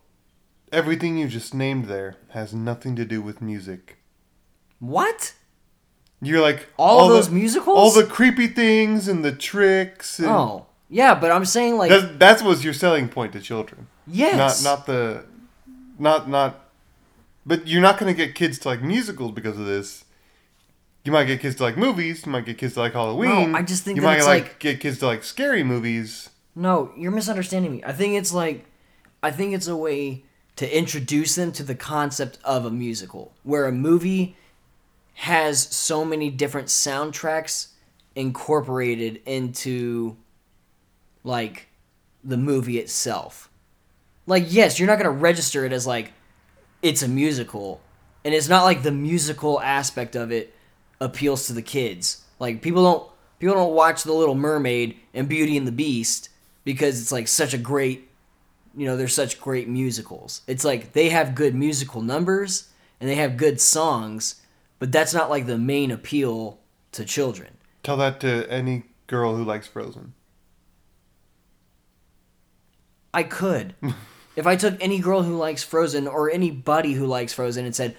everything 0.72 1.18
you 1.18 1.28
just 1.28 1.54
named 1.54 1.86
there 1.86 2.16
has 2.30 2.54
nothing 2.54 2.96
to 2.96 3.06
do 3.06 3.22
with 3.22 3.42
music. 3.42 3.98
What? 4.80 5.34
You're 6.26 6.42
like 6.42 6.68
All, 6.78 7.06
of 7.06 7.10
those 7.10 7.30
the, 7.30 7.36
musicals? 7.36 7.78
all 7.78 7.92
the 7.92 8.06
creepy 8.06 8.48
things 8.48 9.08
and 9.08 9.24
the 9.24 9.32
tricks. 9.32 10.20
And 10.20 10.28
Oh. 10.30 10.66
Yeah, 10.90 11.16
but 11.16 11.32
I'm 11.32 11.46
saying 11.46 11.78
like 11.78 11.90
that's, 11.90 12.06
that's 12.18 12.44
was 12.44 12.64
your 12.64 12.74
selling 12.74 13.10
point 13.10 13.34
to 13.34 13.40
children. 13.42 13.88
yes. 14.08 14.64
Not 14.64 14.78
not 14.78 14.86
the, 14.86 15.26
not 16.00 16.30
not. 16.30 16.60
But 17.46 17.68
you're 17.68 17.82
not 17.82 17.98
going 17.98 18.14
to 18.14 18.26
get 18.26 18.36
kids 18.36 18.58
to 18.60 18.70
like 18.70 18.82
musicals 18.82 19.32
because 19.32 19.60
of 19.60 19.66
this. 19.66 20.06
You 21.04 21.12
might 21.12 21.26
get 21.26 21.42
kids 21.42 21.56
to 21.58 21.64
like 21.64 21.76
movies. 21.78 22.26
You 22.26 22.32
might 22.32 22.46
get 22.46 22.58
kids 22.58 22.76
to 22.76 22.80
like 22.82 22.94
Halloween. 22.94 23.52
No, 23.52 23.58
I 23.58 23.64
just 23.64 23.84
think 23.84 23.98
you 23.98 24.02
might 24.02 24.22
like, 24.22 24.44
like- 24.44 24.60
get 24.60 24.80
kids 24.80 25.00
to 25.00 25.08
like 25.08 25.24
scary 25.24 25.64
movies. 25.64 26.30
No, 26.56 26.92
you're 26.98 27.12
misunderstanding 27.12 27.72
me. 27.72 27.84
I 27.84 27.92
think 27.92 28.14
it's 28.14 28.32
like, 28.32 28.66
I 29.24 29.32
think 29.32 29.54
it's 29.56 29.68
a 29.68 29.76
way 29.76 30.24
to 30.56 30.78
introduce 30.78 31.34
them 31.36 31.52
to 31.54 31.64
the 31.64 31.74
concept 31.76 32.38
of 32.46 32.64
a 32.66 32.70
musical, 32.72 33.34
where 33.42 33.66
a 33.66 33.72
movie 33.72 34.38
has 35.14 35.62
so 35.62 36.04
many 36.04 36.30
different 36.30 36.68
soundtracks 36.68 37.68
incorporated 38.16 39.22
into, 39.26 40.18
like, 41.24 41.68
the 42.24 42.38
movie 42.38 42.80
itself. 42.80 43.50
Like, 44.26 44.46
yes, 44.48 44.80
you're 44.80 44.88
not 44.88 44.98
gonna 44.98 45.12
register 45.12 45.66
it 45.66 45.74
as 45.74 45.86
like, 45.86 46.14
it's 46.82 47.04
a 47.04 47.08
musical, 47.08 47.82
and 48.26 48.34
it's 48.34 48.50
not 48.50 48.64
like 48.64 48.84
the 48.84 48.92
musical 48.92 49.60
aspect 49.62 50.16
of 50.16 50.32
it 50.32 50.54
appeals 51.00 51.48
to 51.48 51.54
the 51.54 51.62
kids. 51.62 52.24
Like 52.40 52.62
people 52.62 52.84
don't 52.84 53.10
people 53.40 53.56
don't 53.56 53.74
watch 53.74 54.04
The 54.04 54.14
Little 54.14 54.36
Mermaid 54.36 54.98
and 55.14 55.28
Beauty 55.28 55.58
and 55.58 55.68
the 55.68 55.72
Beast 55.72 56.30
because 56.64 57.02
it's 57.02 57.12
like 57.12 57.28
such 57.28 57.54
a 57.54 57.58
great 57.58 58.10
you 58.76 58.88
know, 58.88 58.98
they're 58.98 59.08
such 59.08 59.40
great 59.40 59.68
musicals. 59.68 60.42
It's 60.48 60.66
like 60.66 60.94
they 60.94 61.10
have 61.10 61.36
good 61.36 61.54
musical 61.54 62.02
numbers 62.02 62.70
and 63.00 63.08
they 63.08 63.16
have 63.16 63.38
good 63.38 63.62
songs, 63.62 64.42
but 64.80 64.92
that's 64.92 65.14
not 65.14 65.30
like 65.30 65.46
the 65.46 65.58
main 65.58 65.92
appeal 65.92 66.60
to 66.94 67.06
children. 67.06 67.58
Tell 67.84 67.98
that 67.98 68.20
to 68.22 68.50
any 68.52 68.84
girl 69.08 69.36
who 69.36 69.44
likes 69.44 69.68
Frozen. 69.68 70.14
I 73.14 73.24
could. 73.24 73.76
if 74.36 74.48
I 74.48 74.56
took 74.56 74.82
any 74.82 75.00
girl 75.00 75.24
who 75.24 75.38
likes 75.38 75.64
Frozen 75.64 76.08
or 76.08 76.32
anybody 76.32 76.94
who 76.94 77.06
likes 77.06 77.34
Frozen 77.34 77.66
and 77.66 77.76
said, 77.76 77.96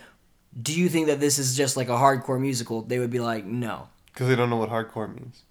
"Do 0.60 0.72
you 0.78 0.88
think 0.88 1.06
that 1.06 1.20
this 1.20 1.38
is 1.38 1.56
just 1.56 1.76
like 1.76 1.88
a 1.88 1.92
hardcore 1.92 2.40
musical?" 2.40 2.82
they 2.82 2.98
would 2.98 3.10
be 3.10 3.20
like, 3.20 3.44
"No." 3.44 3.88
Because 4.06 4.28
they 4.28 4.36
don't 4.36 4.50
know 4.50 4.56
what 4.56 4.70
hardcore 4.70 5.12
means. 5.12 5.42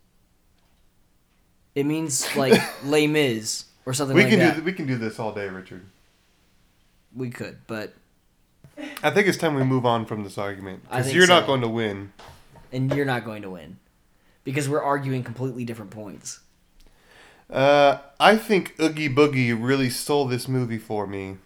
It 1.76 1.86
means 1.86 2.36
like 2.36 2.62
Les 2.84 3.08
Mis 3.08 3.66
or 3.86 3.94
something 3.94 4.16
We 4.16 4.24
like 4.24 4.32
can 4.32 4.40
that. 4.40 4.56
do 4.58 4.64
we 4.64 4.74
can 4.74 4.86
do 4.88 4.98
this 4.98 5.20
all 5.20 5.34
day, 5.34 5.48
Richard. 5.48 5.86
We 7.16 7.30
could, 7.30 7.60
but 7.68 7.94
I 9.04 9.10
think 9.12 9.28
it's 9.28 9.38
time 9.38 9.56
we 9.56 9.64
move 9.64 9.86
on 9.86 10.06
from 10.06 10.24
this 10.24 10.38
argument 10.38 10.84
I 10.90 10.98
because 10.98 11.06
think 11.08 11.18
you're 11.18 11.28
not 11.28 11.46
going 11.46 11.62
to 11.62 11.68
win. 11.70 12.12
and 12.72 12.94
you're 12.94 13.06
not 13.06 13.24
going 13.26 13.42
to 13.44 13.50
win 13.50 13.78
because 14.44 14.68
we're 14.68 14.82
arguing 14.82 15.24
completely 15.24 15.64
different 15.66 15.92
points. 15.92 16.40
Uh, 17.50 18.00
I 18.20 18.36
think 18.38 18.76
Oogie 18.80 19.10
Boogie 19.10 19.56
really 19.60 19.90
stole 19.90 20.26
this 20.26 20.48
movie 20.48 20.78
for 20.80 21.06
me. 21.06 21.38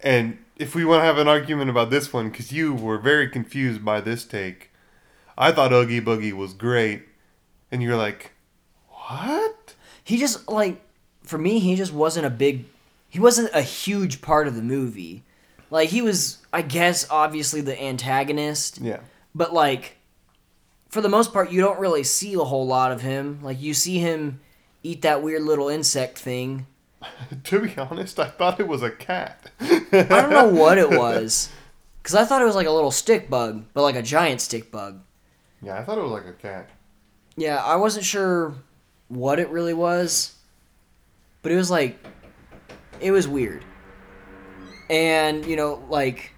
And 0.00 0.38
if 0.58 0.74
we 0.74 0.84
want 0.84 1.00
to 1.00 1.04
have 1.04 1.18
an 1.18 1.28
argument 1.28 1.70
about 1.70 1.90
this 1.90 2.12
one, 2.12 2.28
because 2.30 2.52
you 2.52 2.74
were 2.74 2.98
very 2.98 3.28
confused 3.28 3.84
by 3.84 4.00
this 4.00 4.24
take, 4.24 4.70
I 5.38 5.50
thought 5.52 5.72
Oogie 5.72 6.00
Boogie 6.00 6.32
was 6.32 6.52
great, 6.52 7.02
and 7.70 7.82
you're 7.82 7.96
like, 7.96 8.32
what? 8.88 9.74
He 10.04 10.18
just 10.18 10.48
like 10.48 10.80
for 11.22 11.38
me, 11.38 11.58
he 11.60 11.76
just 11.76 11.92
wasn't 11.92 12.26
a 12.26 12.30
big 12.30 12.64
he 13.08 13.20
wasn't 13.20 13.50
a 13.54 13.62
huge 13.62 14.20
part 14.20 14.46
of 14.46 14.56
the 14.56 14.62
movie. 14.62 15.22
Like 15.72 15.88
he 15.88 16.02
was 16.02 16.38
I 16.52 16.60
guess 16.62 17.06
obviously 17.10 17.62
the 17.62 17.80
antagonist, 17.82 18.78
Yeah. 18.80 19.00
but 19.34 19.52
like 19.54 19.96
for 20.90 21.00
the 21.00 21.08
most 21.08 21.32
part 21.32 21.50
you 21.50 21.62
don't 21.62 21.80
really 21.80 22.04
see 22.04 22.34
a 22.34 22.38
whole 22.40 22.66
lot 22.66 22.92
of 22.92 23.00
him. 23.00 23.40
Like 23.42 23.60
you 23.60 23.72
see 23.72 23.98
him 23.98 24.40
eat 24.82 25.00
that 25.02 25.22
weird 25.22 25.42
little 25.42 25.68
insect 25.68 26.18
thing. 26.18 26.66
to 27.44 27.60
be 27.60 27.74
honest, 27.78 28.20
I 28.20 28.28
thought 28.28 28.60
it 28.60 28.68
was 28.68 28.82
a 28.82 28.90
cat. 28.90 29.50
I 29.60 29.80
don't 30.08 30.30
know 30.30 30.46
what 30.48 30.76
it 30.78 30.90
was. 30.98 31.48
Cuz 32.02 32.14
I 32.14 32.24
thought 32.26 32.42
it 32.42 32.44
was 32.44 32.54
like 32.54 32.66
a 32.66 32.70
little 32.70 32.90
stick 32.90 33.30
bug, 33.30 33.64
but 33.72 33.82
like 33.82 33.96
a 33.96 34.02
giant 34.02 34.40
stick 34.42 34.70
bug. 34.70 35.00
Yeah, 35.62 35.78
I 35.78 35.84
thought 35.84 35.96
it 35.96 36.02
was 36.02 36.12
like 36.12 36.26
a 36.26 36.32
cat. 36.32 36.68
Yeah, 37.36 37.56
I 37.64 37.76
wasn't 37.76 38.04
sure 38.04 38.54
what 39.08 39.38
it 39.38 39.48
really 39.48 39.72
was, 39.72 40.34
but 41.40 41.50
it 41.50 41.56
was 41.56 41.70
like 41.70 41.96
it 43.00 43.10
was 43.10 43.26
weird. 43.26 43.64
And, 44.92 45.46
you 45.46 45.56
know, 45.56 45.82
like 45.88 46.34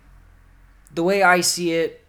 the 0.95 1.03
way 1.03 1.25
I 1.25 1.41
see 1.41 1.73
it, 1.73 2.05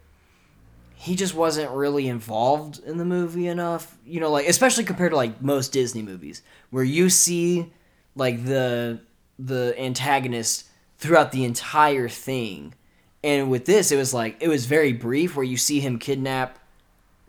he 0.93 1.15
just 1.15 1.33
wasn't 1.33 1.71
really 1.71 2.07
involved 2.07 2.79
in 2.85 2.97
the 2.97 3.03
movie 3.03 3.47
enough. 3.47 3.97
You 4.05 4.19
know, 4.19 4.31
like 4.31 4.47
especially 4.47 4.83
compared 4.83 5.11
to 5.11 5.15
like 5.15 5.41
most 5.41 5.73
Disney 5.73 6.03
movies 6.03 6.43
where 6.69 6.83
you 6.83 7.09
see 7.09 7.73
like 8.15 8.45
the 8.45 9.01
the 9.39 9.75
antagonist 9.77 10.65
throughout 10.99 11.31
the 11.31 11.45
entire 11.45 12.07
thing. 12.07 12.75
And 13.23 13.49
with 13.49 13.65
this, 13.65 13.91
it 13.91 13.97
was 13.97 14.13
like 14.13 14.37
it 14.39 14.47
was 14.47 14.67
very 14.67 14.93
brief, 14.93 15.35
where 15.35 15.43
you 15.43 15.57
see 15.57 15.79
him 15.79 15.97
kidnap 15.97 16.59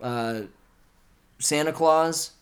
uh, 0.03 0.43
Santa 1.39 1.73
Claus. 1.73 2.33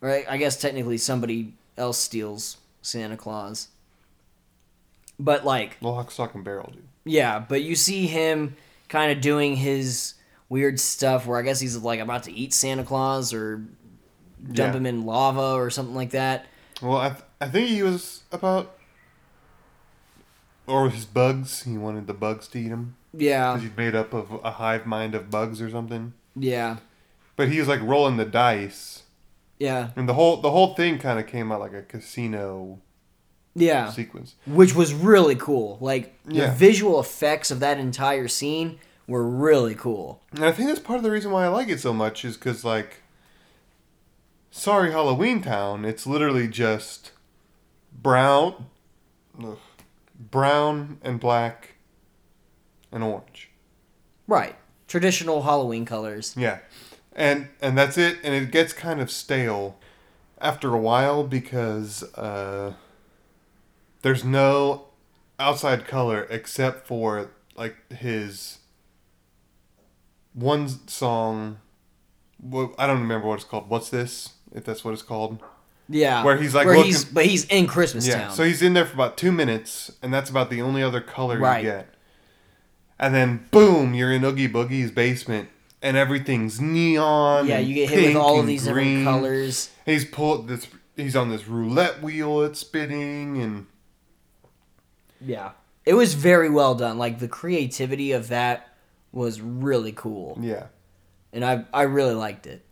Right? 0.00 0.24
I 0.28 0.36
guess 0.36 0.60
technically 0.60 0.98
somebody 0.98 1.54
else 1.78 1.98
steals 1.98 2.56
Santa 2.82 3.16
Claus. 3.16 3.68
But 5.22 5.44
like, 5.44 5.76
Lock, 5.82 6.10
stock, 6.10 6.34
and 6.34 6.42
barrel, 6.42 6.70
dude. 6.72 6.82
yeah, 7.04 7.38
but 7.46 7.62
you 7.62 7.76
see 7.76 8.06
him 8.06 8.56
kind 8.88 9.12
of 9.12 9.20
doing 9.20 9.54
his 9.56 10.14
weird 10.48 10.80
stuff 10.80 11.26
where 11.26 11.38
I 11.38 11.42
guess 11.42 11.60
he's 11.60 11.76
like 11.76 12.00
about 12.00 12.22
to 12.24 12.32
eat 12.32 12.52
Santa 12.54 12.82
Claus 12.84 13.32
or 13.34 13.58
dump 14.42 14.56
Yeah. 14.56 14.72
him 14.72 14.86
in 14.86 15.04
lava 15.04 15.52
or 15.54 15.68
something 15.70 15.94
like 15.94 16.10
that. 16.10 16.46
Well, 16.80 16.96
I, 16.96 17.10
th- 17.10 17.22
I 17.40 17.48
think 17.48 17.68
he 17.68 17.82
was 17.82 18.22
about. 18.32 18.76
Or 20.66 20.88
his 20.88 21.04
bugs. 21.04 21.64
He 21.64 21.76
wanted 21.76 22.06
the 22.06 22.14
bugs 22.14 22.46
to 22.48 22.58
eat 22.58 22.68
him. 22.68 22.96
Yeah, 23.12 23.52
Because 23.54 23.68
he's 23.68 23.76
made 23.76 23.94
up 23.96 24.12
of 24.14 24.40
a 24.44 24.52
hive 24.52 24.86
mind 24.86 25.14
of 25.16 25.30
bugs 25.30 25.60
or 25.60 25.68
something. 25.68 26.12
yeah, 26.36 26.76
But 27.36 27.48
he 27.48 27.58
was 27.58 27.66
like 27.68 27.80
rolling 27.82 28.16
the 28.18 28.24
dice. 28.24 29.02
yeah, 29.58 29.90
And 29.96 30.08
the 30.08 30.14
whole 30.14 30.36
the 30.36 30.52
whole 30.52 30.74
thing 30.74 30.98
kind 30.98 31.18
of 31.18 31.26
came 31.26 31.50
out 31.50 31.58
like 31.60 31.72
a 31.74 31.82
casino 31.82 32.78
yeah. 33.54 33.90
sequence. 33.90 34.34
Which 34.46 34.74
was 34.74 34.92
really 34.94 35.36
cool. 35.36 35.78
Like 35.80 36.14
the 36.24 36.34
Yeah. 36.34 36.54
visual 36.54 37.00
effects 37.00 37.50
of 37.50 37.60
that 37.60 37.78
entire 37.78 38.28
scene 38.28 38.78
were 39.06 39.24
really 39.26 39.74
cool. 39.74 40.22
And 40.32 40.44
I 40.44 40.52
think 40.52 40.68
that's 40.68 40.80
part 40.80 40.98
of 40.98 41.02
the 41.02 41.10
reason 41.10 41.30
why 41.32 41.44
I 41.44 41.48
like 41.48 41.68
it 41.68 41.80
so 41.80 41.92
much 41.92 42.24
is 42.24 42.36
because, 42.36 42.64
like, 42.64 43.02
sorry, 44.50 44.92
Halloween 44.92 45.42
Town, 45.42 45.84
it's 45.84 46.06
literally 46.06 46.46
just 46.48 47.12
brown, 47.92 48.66
ugh, 49.42 49.58
brown 50.18 50.98
and 51.02 51.18
black 51.18 51.74
and 52.92 53.02
orange. 53.02 53.50
Right. 54.26 54.56
Traditional 54.86 55.42
Halloween 55.42 55.84
colors. 55.84 56.34
Yeah, 56.36 56.58
and 57.14 57.48
and 57.60 57.78
that's 57.78 57.96
it. 57.96 58.18
And 58.24 58.34
it 58.34 58.50
gets 58.50 58.72
kind 58.72 59.00
of 59.00 59.10
stale 59.10 59.76
after 60.40 60.74
a 60.74 60.78
while 60.78 61.22
because 61.24 62.02
uh, 62.14 62.72
there's 64.02 64.24
no 64.24 64.86
outside 65.38 65.86
color 65.86 66.26
except 66.30 66.86
for 66.86 67.30
like 67.56 67.76
his 67.92 68.58
one 70.34 70.68
song. 70.88 71.58
Well, 72.42 72.74
I 72.78 72.86
don't 72.86 73.00
remember 73.00 73.26
what 73.28 73.34
it's 73.36 73.44
called. 73.44 73.68
What's 73.68 73.90
this? 73.90 74.34
If 74.52 74.64
that's 74.64 74.84
what 74.84 74.92
it's 74.92 75.02
called. 75.02 75.40
Yeah. 75.88 76.24
Where 76.24 76.36
he's, 76.36 76.54
like, 76.54 76.66
Where 76.66 76.76
looking- 76.76 76.92
he's 76.92 77.04
but 77.04 77.26
he's 77.26 77.44
in 77.46 77.66
Christmas 77.66 78.06
Yeah. 78.06 78.22
Town. 78.26 78.32
So 78.34 78.44
he's 78.44 78.62
in 78.62 78.74
there 78.74 78.84
for 78.86 78.94
about 78.94 79.16
two 79.16 79.32
minutes, 79.32 79.90
and 80.02 80.14
that's 80.14 80.30
about 80.30 80.48
the 80.50 80.62
only 80.62 80.82
other 80.82 81.00
color 81.00 81.38
Right. 81.38 81.64
you 81.64 81.70
get. 81.70 81.94
And 82.98 83.14
then 83.14 83.46
boom, 83.50 83.94
you're 83.94 84.12
in 84.12 84.24
Oogie 84.24 84.48
Boogie's 84.48 84.90
basement, 84.90 85.48
and 85.82 85.96
everything's 85.96 86.60
neon. 86.60 87.46
yeah, 87.46 87.58
you 87.58 87.74
get 87.74 87.90
hit 87.90 88.08
with 88.08 88.16
all 88.16 88.38
of 88.38 88.46
these 88.46 88.68
green. 88.68 88.98
different 89.00 89.04
colors. 89.22 89.70
He's 89.86 90.04
pulled 90.04 90.48
this. 90.48 90.66
He's 90.96 91.16
on 91.16 91.30
this 91.30 91.48
roulette 91.48 92.02
wheel. 92.02 92.42
It's 92.42 92.60
spinning, 92.60 93.40
and 93.42 93.66
Yeah. 95.20 95.52
It 95.86 95.94
was 95.94 96.14
very 96.14 96.50
well 96.50 96.74
done. 96.74 96.98
Like 96.98 97.18
the 97.18 97.28
creativity 97.28 98.12
of 98.12 98.28
that 98.28 98.68
was 99.12 99.40
really 99.40 99.92
cool. 99.92 100.38
yeah, 100.40 100.66
And 101.32 101.44
I 101.44 101.64
I 101.72 101.82
really 101.82 102.14
liked 102.14 102.46
it. 102.46 102.64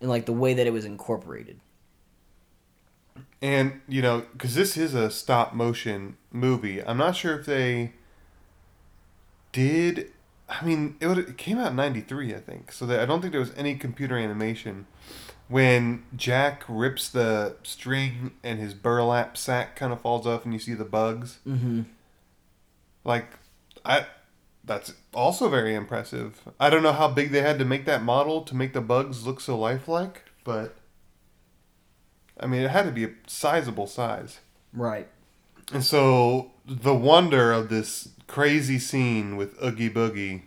And 0.00 0.08
like 0.10 0.26
the 0.26 0.32
way 0.32 0.54
that 0.54 0.66
it 0.66 0.72
was 0.72 0.84
incorporated. 0.84 1.60
and 3.40 3.80
you 3.88 4.02
know, 4.02 4.24
because 4.32 4.54
this 4.54 4.76
is 4.76 4.94
a 4.94 5.10
stop 5.10 5.54
motion 5.54 6.16
movie. 6.32 6.82
I'm 6.82 6.96
not 6.98 7.16
sure 7.16 7.38
if 7.38 7.46
they 7.46 7.92
did. 9.52 10.10
I 10.48 10.64
mean, 10.64 10.96
it, 11.00 11.06
would, 11.06 11.18
it 11.18 11.36
came 11.38 11.58
out 11.58 11.70
in 11.70 11.76
'93, 11.76 12.34
I 12.34 12.40
think. 12.40 12.72
So 12.72 12.86
that 12.86 13.00
I 13.00 13.06
don't 13.06 13.20
think 13.20 13.32
there 13.32 13.40
was 13.40 13.52
any 13.56 13.74
computer 13.76 14.16
animation. 14.16 14.86
When 15.48 16.04
Jack 16.14 16.64
rips 16.68 17.08
the 17.08 17.56
string 17.62 18.32
and 18.42 18.58
his 18.58 18.74
burlap 18.74 19.36
sack 19.36 19.76
kind 19.76 19.92
of 19.92 20.00
falls 20.00 20.26
off, 20.26 20.44
and 20.44 20.52
you 20.52 20.60
see 20.60 20.74
the 20.74 20.84
bugs. 20.84 21.38
Mm-hmm. 21.46 21.82
Like, 23.04 23.26
I 23.84 24.06
that's 24.64 24.92
also 25.14 25.48
very 25.48 25.74
impressive. 25.74 26.42
I 26.60 26.68
don't 26.70 26.82
know 26.82 26.92
how 26.92 27.08
big 27.08 27.32
they 27.32 27.40
had 27.40 27.58
to 27.58 27.64
make 27.64 27.86
that 27.86 28.02
model 28.02 28.42
to 28.42 28.54
make 28.54 28.74
the 28.74 28.82
bugs 28.82 29.26
look 29.26 29.40
so 29.40 29.58
lifelike, 29.58 30.24
but 30.44 30.76
I 32.38 32.46
mean, 32.46 32.62
it 32.62 32.70
had 32.70 32.84
to 32.84 32.92
be 32.92 33.04
a 33.04 33.10
sizable 33.26 33.86
size. 33.86 34.40
Right. 34.72 35.08
And 35.72 35.82
so 35.82 36.52
the 36.66 36.94
wonder 36.94 37.52
of 37.52 37.68
this 37.68 38.10
crazy 38.26 38.78
scene 38.78 39.36
with 39.36 39.60
Oogie 39.62 39.90
Boogie. 39.90 40.42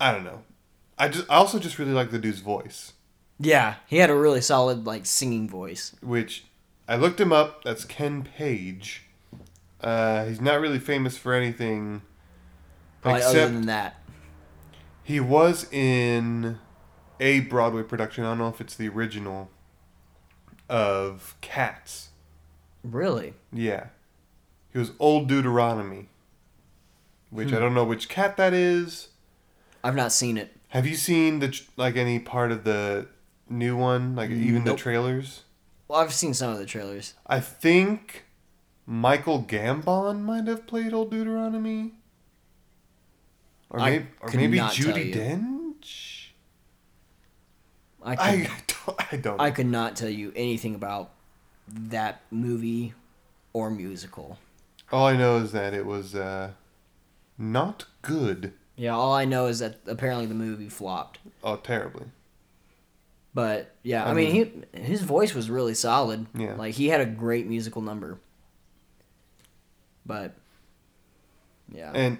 I 0.00 0.12
don't 0.12 0.24
know. 0.24 0.42
I 0.98 1.08
just 1.08 1.28
I 1.30 1.36
also 1.36 1.58
just 1.58 1.78
really 1.78 1.92
like 1.92 2.10
the 2.10 2.18
dude's 2.18 2.40
voice, 2.40 2.92
Yeah, 3.38 3.74
he 3.86 3.98
had 3.98 4.10
a 4.10 4.14
really 4.14 4.40
solid 4.40 4.86
like 4.86 5.04
singing 5.06 5.48
voice. 5.48 5.94
which 6.02 6.44
I 6.88 6.96
looked 6.96 7.20
him 7.20 7.32
up. 7.32 7.64
That's 7.64 7.84
Ken 7.84 8.22
Page. 8.22 9.02
Uh, 9.80 10.24
he's 10.24 10.40
not 10.40 10.60
really 10.60 10.78
famous 10.78 11.16
for 11.18 11.34
anything 11.34 12.02
Probably 13.02 13.22
other 13.22 13.48
than 13.48 13.66
that. 13.66 14.00
He 15.02 15.20
was 15.20 15.70
in 15.72 16.58
a 17.20 17.40
Broadway 17.40 17.82
production. 17.82 18.24
I 18.24 18.28
don't 18.28 18.38
know 18.38 18.48
if 18.48 18.60
it's 18.60 18.74
the 18.74 18.88
original 18.88 19.50
of 20.68 21.36
Cats. 21.40 22.08
Really? 22.82 23.34
Yeah. 23.52 23.88
He 24.72 24.78
was 24.78 24.92
Old 24.98 25.28
Deuteronomy, 25.28 26.08
which 27.30 27.52
I 27.52 27.58
don't 27.58 27.74
know 27.74 27.84
which 27.84 28.08
cat 28.08 28.36
that 28.36 28.52
is. 28.52 29.08
I've 29.84 29.94
not 29.94 30.12
seen 30.12 30.36
it. 30.36 30.55
Have 30.68 30.86
you 30.86 30.94
seen 30.94 31.38
the 31.38 31.58
like 31.76 31.96
any 31.96 32.18
part 32.18 32.52
of 32.52 32.64
the 32.64 33.06
new 33.48 33.76
one, 33.76 34.16
like 34.16 34.30
even 34.30 34.64
the 34.64 34.74
trailers? 34.74 35.44
Well, 35.88 36.00
I've 36.00 36.12
seen 36.12 36.34
some 36.34 36.52
of 36.52 36.58
the 36.58 36.66
trailers. 36.66 37.14
I 37.26 37.40
think 37.40 38.24
Michael 38.86 39.42
Gambon 39.42 40.22
might 40.22 40.46
have 40.48 40.66
played 40.66 40.92
Old 40.92 41.10
Deuteronomy. 41.10 41.92
Or 43.70 43.80
I 43.80 43.90
maybe, 43.90 44.06
or 44.20 44.30
maybe 44.30 44.58
Judi. 44.58 45.14
Dench. 45.14 46.26
I 48.02 48.14
could, 48.16 48.50
I 48.50 48.62
don't. 48.66 49.12
I 49.12 49.16
don't. 49.16 49.40
I 49.40 49.50
could 49.50 49.66
not 49.66 49.96
tell 49.96 50.08
you 50.08 50.32
anything 50.36 50.74
about 50.74 51.10
that 51.68 52.20
movie 52.30 52.94
or 53.52 53.70
musical. 53.70 54.38
All 54.92 55.06
I 55.06 55.16
know 55.16 55.38
is 55.38 55.50
that 55.52 55.74
it 55.74 55.84
was 55.84 56.14
uh, 56.14 56.52
not 57.36 57.86
good. 58.02 58.52
Yeah, 58.76 58.94
all 58.94 59.14
I 59.14 59.24
know 59.24 59.46
is 59.46 59.60
that 59.60 59.80
apparently 59.86 60.26
the 60.26 60.34
movie 60.34 60.68
flopped. 60.68 61.18
Oh, 61.42 61.56
terribly. 61.56 62.06
But 63.34 63.74
yeah, 63.82 64.04
I, 64.04 64.10
I 64.10 64.14
mean, 64.14 64.64
he 64.72 64.80
his 64.80 65.02
voice 65.02 65.34
was 65.34 65.50
really 65.50 65.74
solid. 65.74 66.26
Yeah. 66.34 66.54
like 66.54 66.74
he 66.74 66.88
had 66.88 67.00
a 67.00 67.06
great 67.06 67.46
musical 67.46 67.82
number. 67.82 68.18
But 70.04 70.34
yeah, 71.72 71.92
And 71.94 72.18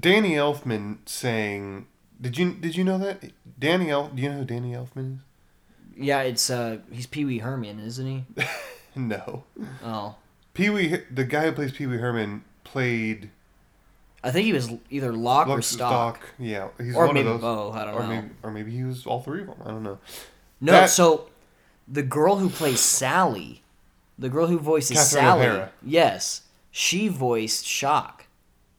Danny 0.00 0.32
Elfman 0.32 0.98
sang. 1.06 1.86
Did 2.20 2.38
you 2.38 2.54
did 2.54 2.76
you 2.76 2.84
know 2.84 2.96
that 2.98 3.32
Danny 3.58 3.90
Elf? 3.90 4.14
Do 4.14 4.22
you 4.22 4.30
know 4.30 4.38
who 4.38 4.44
Danny 4.44 4.72
Elfman 4.72 5.16
is? 5.16 5.20
yeah, 5.96 6.22
it's 6.22 6.48
uh 6.50 6.78
he's 6.90 7.06
Pee 7.06 7.24
Wee 7.24 7.38
Herman, 7.38 7.80
isn't 7.80 8.06
he? 8.06 8.24
no. 8.96 9.44
Oh, 9.84 10.14
Pee 10.54 10.70
Wee, 10.70 10.98
the 11.10 11.24
guy 11.24 11.46
who 11.46 11.52
plays 11.52 11.72
Pee 11.72 11.86
Wee 11.86 11.98
Herman, 11.98 12.44
played 12.62 13.30
I 14.26 14.30
think 14.30 14.46
he 14.46 14.52
was 14.54 14.70
either 14.90 15.12
Lock, 15.12 15.46
or 15.48 15.56
Lock, 15.56 15.62
Stock, 15.64 16.20
Yeah, 16.38 16.68
he's 16.78 16.96
or 16.96 17.04
one 17.06 17.14
maybe 17.14 17.28
of 17.28 17.40
those. 17.40 17.42
both. 17.42 17.74
I 17.74 17.84
don't 17.84 17.94
or 17.94 18.00
know. 18.02 18.08
maybe 18.08 18.28
or 18.42 18.50
maybe 18.50 18.70
he 18.72 18.82
was 18.84 19.06
all 19.06 19.20
three 19.20 19.42
of 19.42 19.46
them. 19.48 19.56
I 19.64 19.68
don't 19.68 19.82
know. 19.82 19.98
no, 20.60 20.86
so 20.86 21.28
the 21.86 22.02
girl 22.02 22.36
who 22.36 22.48
plays 22.48 22.80
Sally, 22.80 23.62
the 24.18 24.28
girl 24.30 24.46
who 24.46 24.58
voices 24.58 24.96
Catherine 24.96 25.22
Sally, 25.24 25.46
O'Hara. 25.46 25.72
yes, 25.82 26.42
she 26.70 27.08
voiced 27.08 27.66
Shock, 27.66 28.26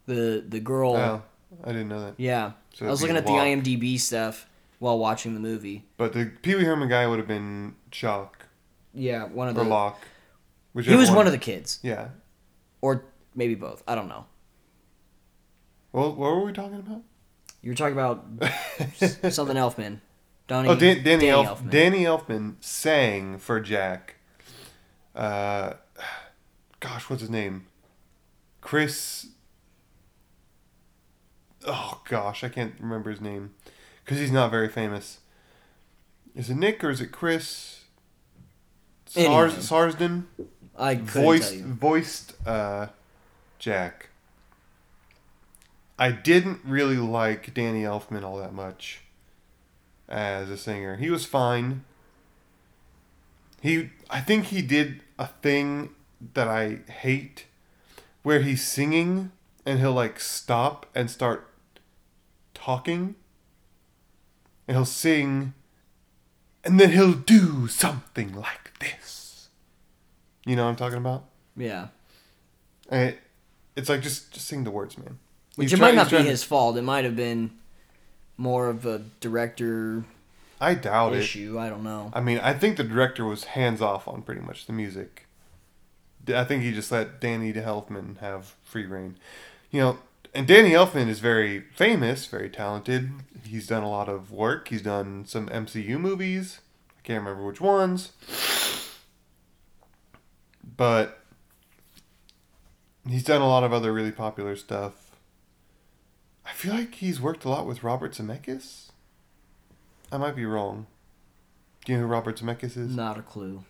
the 0.08 0.44
the 0.48 0.60
girl. 0.60 0.96
Oh, 0.96 1.22
I 1.64 1.68
didn't 1.72 1.90
know 1.90 2.02
that. 2.02 2.16
Yeah, 2.18 2.54
So 2.74 2.86
I 2.88 2.90
was 2.90 3.02
looking 3.02 3.16
at 3.18 3.26
the 3.26 3.32
IMDb 3.34 4.00
stuff 4.00 4.48
while 4.80 4.98
watching 5.00 5.36
the 5.36 5.40
movie. 5.40 5.86
But 5.98 6.14
the 6.14 6.32
Pee 6.42 6.56
Wee 6.56 6.64
Herman 6.66 6.90
guy 6.90 7.06
would 7.08 7.20
have 7.20 7.28
been 7.28 7.76
Shock 7.92 8.48
Yeah, 8.94 9.26
one 9.26 9.48
of 9.48 9.56
or 9.58 9.64
the. 9.64 9.70
Lock. 9.70 10.02
He 10.82 10.96
was 10.96 11.10
one 11.12 11.26
of 11.28 11.32
the 11.32 11.38
kids, 11.38 11.80
Yeah. 11.84 12.10
or 12.82 13.06
maybe 13.36 13.56
both. 13.56 13.82
I 13.88 13.96
don't 13.96 14.10
know. 14.10 14.26
Well, 15.96 16.10
what 16.14 16.36
were 16.36 16.44
we 16.44 16.52
talking 16.52 16.76
about? 16.80 17.04
You 17.62 17.72
were 17.72 17.76
talking 17.76 17.94
about 17.94 18.26
something 19.32 19.56
Elfman. 19.56 20.02
Donnie, 20.46 20.68
Oh, 20.68 20.76
Dan- 20.76 20.98
Danny, 20.98 21.04
Danny 21.04 21.30
Elf- 21.30 21.62
Elfman. 21.64 21.70
Danny 21.70 22.00
Elfman 22.04 22.56
sang 22.60 23.38
for 23.40 23.62
Jack. 23.62 24.16
Uh, 25.16 25.74
gosh, 26.82 27.10
what's 27.10 27.22
his 27.22 27.30
name? 27.30 27.68
Chris. 28.60 29.28
Oh 31.66 32.02
gosh, 32.10 32.44
I 32.44 32.50
can't 32.50 32.74
remember 32.80 33.10
his 33.10 33.22
name 33.22 33.54
because 34.04 34.20
he's 34.20 34.32
not 34.34 34.52
very 34.52 34.68
famous. 34.68 35.20
Is 36.36 36.50
it 36.50 36.56
Nick 36.56 36.84
or 36.84 36.90
is 36.90 37.00
it 37.00 37.14
Chris? 37.14 37.86
Sars- 39.06 39.26
Anyway. 39.26 39.62
Sarsden 39.62 40.24
I 40.78 40.96
voiced 40.96 41.52
tell 41.52 41.58
you. 41.60 41.64
voiced 41.74 42.34
uh, 42.46 42.88
Jack. 43.60 44.10
I 45.98 46.12
didn't 46.12 46.60
really 46.66 46.98
like 46.98 47.54
Danny 47.54 47.84
Elfman 47.84 48.24
all 48.24 48.38
that 48.38 48.54
much 48.54 49.02
as 50.10 50.50
a 50.50 50.58
singer. 50.58 50.98
He 50.98 51.10
was 51.10 51.26
fine. 51.26 51.86
He 53.62 53.90
I 54.10 54.22
think 54.22 54.46
he 54.46 54.62
did 54.62 55.02
a 55.18 55.28
thing 55.28 55.90
that 56.34 56.48
I 56.48 56.80
hate 56.92 57.46
where 58.24 58.42
he's 58.42 58.64
singing 58.64 59.32
and 59.66 59.80
he'll 59.80 59.94
like 59.94 60.20
stop 60.20 60.86
and 60.94 61.10
start 61.10 61.50
talking. 62.54 63.16
And 64.68 64.76
he'll 64.76 64.86
sing 64.86 65.54
and 66.64 66.80
then 66.80 66.92
he'll 66.92 67.14
do 67.14 67.68
something 67.68 68.34
like 68.34 68.80
this. 68.80 69.50
You 70.46 70.56
know 70.56 70.64
what 70.64 70.72
I'm 70.72 70.76
talking 70.76 70.98
about? 70.98 71.26
Yeah, 71.56 71.88
And 72.90 73.10
it, 73.10 73.20
it's 73.76 73.88
like 73.88 74.02
just 74.02 74.34
just 74.34 74.48
sing 74.48 74.64
the 74.64 74.72
words, 74.72 74.98
man. 74.98 75.20
Which 75.56 75.72
He's 75.72 75.80
it 75.80 75.82
might 75.82 75.96
not 75.96 76.10
be 76.10 76.18
to- 76.18 76.24
his 76.24 76.44
fault. 76.44 76.78
It 76.78 76.84
might 76.84 77.06
have 77.06 77.16
been 77.16 77.52
more 78.38 78.68
of 78.68 78.86
a 78.86 79.00
director 79.20 80.04
I 80.60 80.74
doubt 80.74 81.14
it. 81.14 81.36
I 81.36 81.70
don't 81.70 81.84
know. 81.84 82.12
I 82.14 82.22
mean, 82.22 82.40
I 82.40 82.54
think 82.54 82.78
the 82.78 82.84
director 82.84 83.26
was 83.26 83.44
hands 83.46 83.82
off 83.82 84.08
on 84.08 84.22
pretty 84.22 84.42
much 84.42 84.66
the 84.66 84.74
music. 84.74 85.28
I 86.28 86.44
think 86.44 86.64
he 86.64 86.72
just 86.72 86.92
let 86.92 87.20
Danny 87.20 87.54
Elfman 87.54 88.18
have 88.20 88.56
free 88.64 88.86
reign. 88.86 89.18
You 89.70 89.82
know, 89.82 89.98
and 90.34 90.48
Danny 90.48 90.72
Elfman 90.72 91.08
is 91.08 91.20
very 91.20 91.66
famous, 91.76 92.26
very 92.26 92.50
talented. 92.50 93.12
He's 93.44 93.68
done 93.68 93.84
a 93.84 93.90
lot 93.90 94.10
of 94.10 94.32
work. 94.32 94.70
He's 94.70 94.82
done 94.82 95.26
some 95.26 95.48
MCU 95.50 96.00
movies. 96.00 96.62
I 96.98 97.02
can't 97.04 97.24
remember 97.24 97.46
which 97.46 97.62
ones. 97.62 98.14
But 100.78 101.20
he's 103.08 103.24
done 103.24 103.42
a 103.42 103.48
lot 103.48 103.64
of 103.64 103.72
other 103.72 103.94
really 103.94 104.12
popular 104.12 104.56
stuff. 104.56 105.05
I 106.56 106.58
feel 106.58 106.74
like 106.74 106.96
he's 106.96 107.20
worked 107.20 107.44
a 107.44 107.50
lot 107.50 107.68
with 107.68 107.84
Robert 107.84 108.14
Zemeckis. 108.14 108.92
I 110.10 110.16
might 110.16 110.38
be 110.38 110.46
wrong. 110.46 110.88
Do 111.84 111.92
you 111.92 111.98
know 111.98 112.06
who 112.06 112.10
Robert 112.10 112.38
Zemeckis 112.40 112.78
is? 112.78 112.96
Not 112.96 113.20
a 113.20 113.22
clue. 113.22 113.66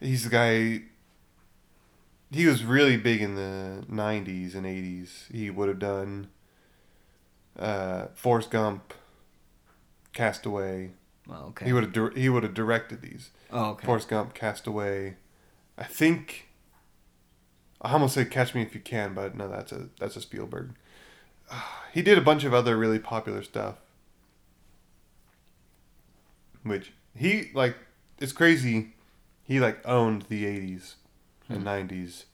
He's 0.00 0.24
the 0.24 0.30
guy. 0.30 0.84
He 2.30 2.46
was 2.46 2.64
really 2.64 2.96
big 2.96 3.20
in 3.20 3.34
the 3.34 3.84
'90s 3.90 4.54
and 4.54 4.64
'80s. 4.64 5.30
He 5.30 5.50
would 5.50 5.68
have 5.68 5.78
done 5.78 6.28
uh, 7.58 8.06
Forrest 8.14 8.50
Gump, 8.50 8.94
Castaway. 10.14 10.92
Oh, 11.28 11.48
okay. 11.48 11.66
He 11.66 11.74
would 11.74 11.82
have 11.82 11.92
di- 11.92 12.18
he 12.18 12.30
would 12.30 12.44
have 12.44 12.54
directed 12.54 13.02
these. 13.02 13.28
oh, 13.52 13.72
okay. 13.72 13.84
Forrest 13.84 14.08
Gump, 14.08 14.32
Castaway. 14.32 15.16
I 15.76 15.84
think. 15.84 16.48
I 17.82 17.92
almost 17.92 18.14
say 18.14 18.24
Catch 18.24 18.54
Me 18.54 18.62
If 18.62 18.74
You 18.74 18.80
Can, 18.80 19.12
but 19.12 19.36
no, 19.36 19.48
that's 19.50 19.70
a 19.70 19.90
that's 20.00 20.16
a 20.16 20.22
Spielberg. 20.22 20.74
He 21.92 22.02
did 22.02 22.18
a 22.18 22.20
bunch 22.20 22.44
of 22.44 22.52
other 22.52 22.76
really 22.76 22.98
popular 22.98 23.42
stuff. 23.42 23.76
Which 26.62 26.92
he 27.16 27.50
like, 27.54 27.74
it's 28.18 28.32
crazy. 28.32 28.92
He 29.44 29.60
like 29.60 29.78
owned 29.86 30.26
the 30.28 30.44
'80s 30.44 30.96
and 31.48 31.62
hmm. 31.62 31.68
'90s, 31.68 32.24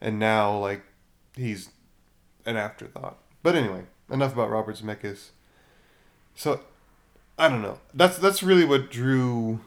and 0.00 0.18
now 0.18 0.56
like 0.56 0.84
he's 1.36 1.68
an 2.46 2.56
afterthought. 2.56 3.18
But 3.42 3.56
anyway, 3.56 3.84
enough 4.10 4.32
about 4.32 4.50
Robert 4.50 4.76
Zemeckis. 4.76 5.30
So, 6.34 6.60
I 7.38 7.48
don't 7.48 7.62
know. 7.62 7.80
That's 7.92 8.16
that's 8.16 8.42
really 8.42 8.64
what 8.64 8.90
drew 8.90 9.60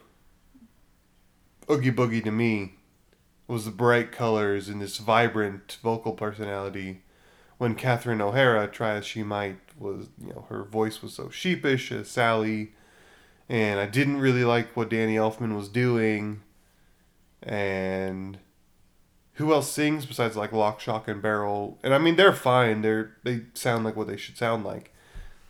Oogie 1.70 1.92
Boogie 1.92 2.24
to 2.24 2.32
me 2.32 2.74
was 3.48 3.66
the 3.66 3.72
bright 3.72 4.12
colors 4.12 4.70
and 4.70 4.82
this 4.82 4.98
vibrant 4.98 5.78
vocal 5.84 6.14
personality. 6.14 7.02
When 7.62 7.76
Catherine 7.76 8.22
O'Hara, 8.22 8.68
try 8.68 8.94
as 8.96 9.06
she 9.06 9.22
might, 9.22 9.60
was 9.78 10.08
you 10.20 10.30
know 10.34 10.48
her 10.50 10.64
voice 10.64 11.04
was 11.04 11.14
so 11.14 11.30
sheepish 11.30 11.92
as 11.92 12.10
Sally, 12.10 12.72
and 13.48 13.80
I 13.80 13.86
didn't 13.86 14.20
really 14.20 14.44
like 14.44 14.76
what 14.76 14.90
Danny 14.90 15.14
Elfman 15.16 15.56
was 15.56 15.70
doing. 15.70 16.42
And 17.44 18.40
who 19.34 19.54
else 19.54 19.72
sings 19.72 20.08
besides 20.08 20.36
like 20.36 20.52
Lock, 20.52 20.80
Shock, 20.80 21.08
and 21.08 21.22
Barrel? 21.22 21.78
And 21.84 21.94
I 21.94 22.00
mean 22.00 22.16
they're 22.16 22.34
fine. 22.34 22.82
They're 22.82 23.12
they 23.24 23.42
sound 23.54 23.84
like 23.86 23.96
what 23.96 24.08
they 24.08 24.18
should 24.18 24.38
sound 24.38 24.64
like, 24.64 24.92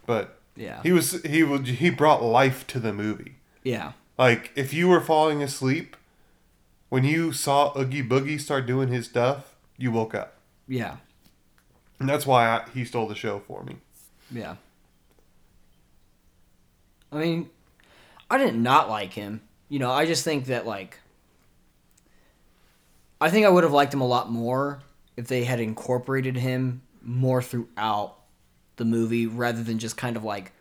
but 0.05 0.37
Yeah. 0.57 0.81
he 0.83 0.91
was 0.91 1.21
he 1.23 1.43
would 1.43 1.65
he 1.65 1.89
brought 1.89 2.21
life 2.21 2.67
to 2.67 2.79
the 2.81 2.91
movie. 2.91 3.35
yeah. 3.63 3.93
Like 4.17 4.51
if 4.55 4.73
you 4.73 4.89
were 4.89 4.99
falling 4.99 5.41
asleep, 5.41 5.95
when 6.89 7.05
you 7.05 7.31
saw 7.31 7.71
Oogie 7.79 8.03
Boogie 8.03 8.37
start 8.39 8.65
doing 8.67 8.89
his 8.89 9.05
stuff, 9.05 9.55
you 9.77 9.91
woke 9.93 10.13
up, 10.13 10.33
Yeah. 10.67 10.97
And 12.01 12.09
that's 12.09 12.25
why 12.25 12.47
I, 12.47 12.65
he 12.73 12.83
stole 12.83 13.07
the 13.07 13.15
show 13.15 13.39
for 13.39 13.63
me. 13.63 13.77
Yeah. 14.31 14.55
I 17.11 17.17
mean, 17.17 17.49
I 18.29 18.37
didn't 18.37 18.61
not 18.61 18.89
like 18.89 19.13
him. 19.13 19.41
You 19.69 19.79
know, 19.79 19.91
I 19.91 20.05
just 20.05 20.23
think 20.23 20.45
that 20.45 20.65
like 20.65 20.99
I 23.21 23.29
think 23.29 23.45
I 23.45 23.49
would 23.49 23.63
have 23.63 23.71
liked 23.71 23.93
him 23.93 24.01
a 24.01 24.07
lot 24.07 24.31
more 24.31 24.81
if 25.15 25.27
they 25.27 25.43
had 25.43 25.59
incorporated 25.59 26.37
him 26.37 26.81
more 27.03 27.41
throughout 27.41 28.17
the 28.77 28.85
movie 28.85 29.27
rather 29.27 29.61
than 29.61 29.77
just 29.77 29.95
kind 29.95 30.17
of 30.17 30.23
like 30.23 30.53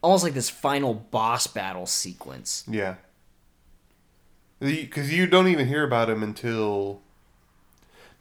almost 0.00 0.24
like 0.24 0.34
this 0.34 0.48
final 0.48 0.94
boss 0.94 1.46
battle 1.46 1.86
sequence. 1.86 2.64
Yeah, 2.66 2.94
because 4.58 5.12
you 5.12 5.26
don't 5.26 5.48
even 5.48 5.68
hear 5.68 5.84
about 5.84 6.08
him 6.08 6.22
until 6.22 7.01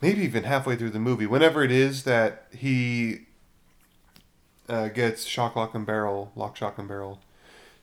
maybe 0.01 0.21
even 0.21 0.43
halfway 0.43 0.75
through 0.75 0.89
the 0.91 0.99
movie. 0.99 1.25
Whenever 1.25 1.63
it 1.63 1.71
is 1.71 2.03
that 2.03 2.47
he 2.55 3.19
uh, 4.67 4.87
gets 4.89 5.25
Shock, 5.25 5.55
Lock, 5.55 5.75
and 5.75 5.85
Barrel, 5.85 6.31
Lock, 6.35 6.55
Shock, 6.57 6.77
and 6.77 6.87
Barrel, 6.87 7.19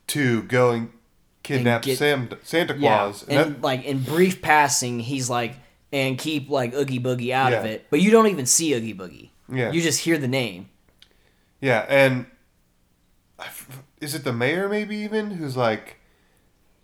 to 0.09 0.43
go 0.43 0.71
and 0.71 0.91
kidnap 1.43 1.83
get- 1.83 1.99
Sam, 1.99 2.29
Santa 2.43 2.75
Yeah. 2.77 2.97
Claus. 2.99 3.23
And 3.25 3.39
And 3.41 3.55
that- 3.57 3.63
like 3.63 3.85
in 3.85 4.01
brief 4.03 4.41
passing, 4.43 5.01
he's 5.01 5.29
like 5.31 5.55
and 5.93 6.19
keep 6.19 6.51
like 6.51 6.75
Oogie 6.75 7.01
Boogie 7.01 7.31
out 7.33 7.53
of 7.55 7.65
it. 7.65 7.87
But 7.91 8.01
you 8.01 8.11
don't 8.11 8.27
even 8.27 8.45
see 8.47 8.75
Oogie 8.75 8.95
Boogie. 8.95 9.31
Yeah. 9.51 9.71
You 9.73 9.81
just 9.81 10.01
hear 10.01 10.19
the 10.19 10.29
name. 10.29 10.69
Yeah, 11.61 11.87
and 11.89 12.27
is 14.01 14.15
it 14.15 14.25
the 14.25 14.33
mayor 14.33 14.69
maybe 14.69 14.97
even 14.97 15.33
who's 15.33 15.57
like, 15.57 15.97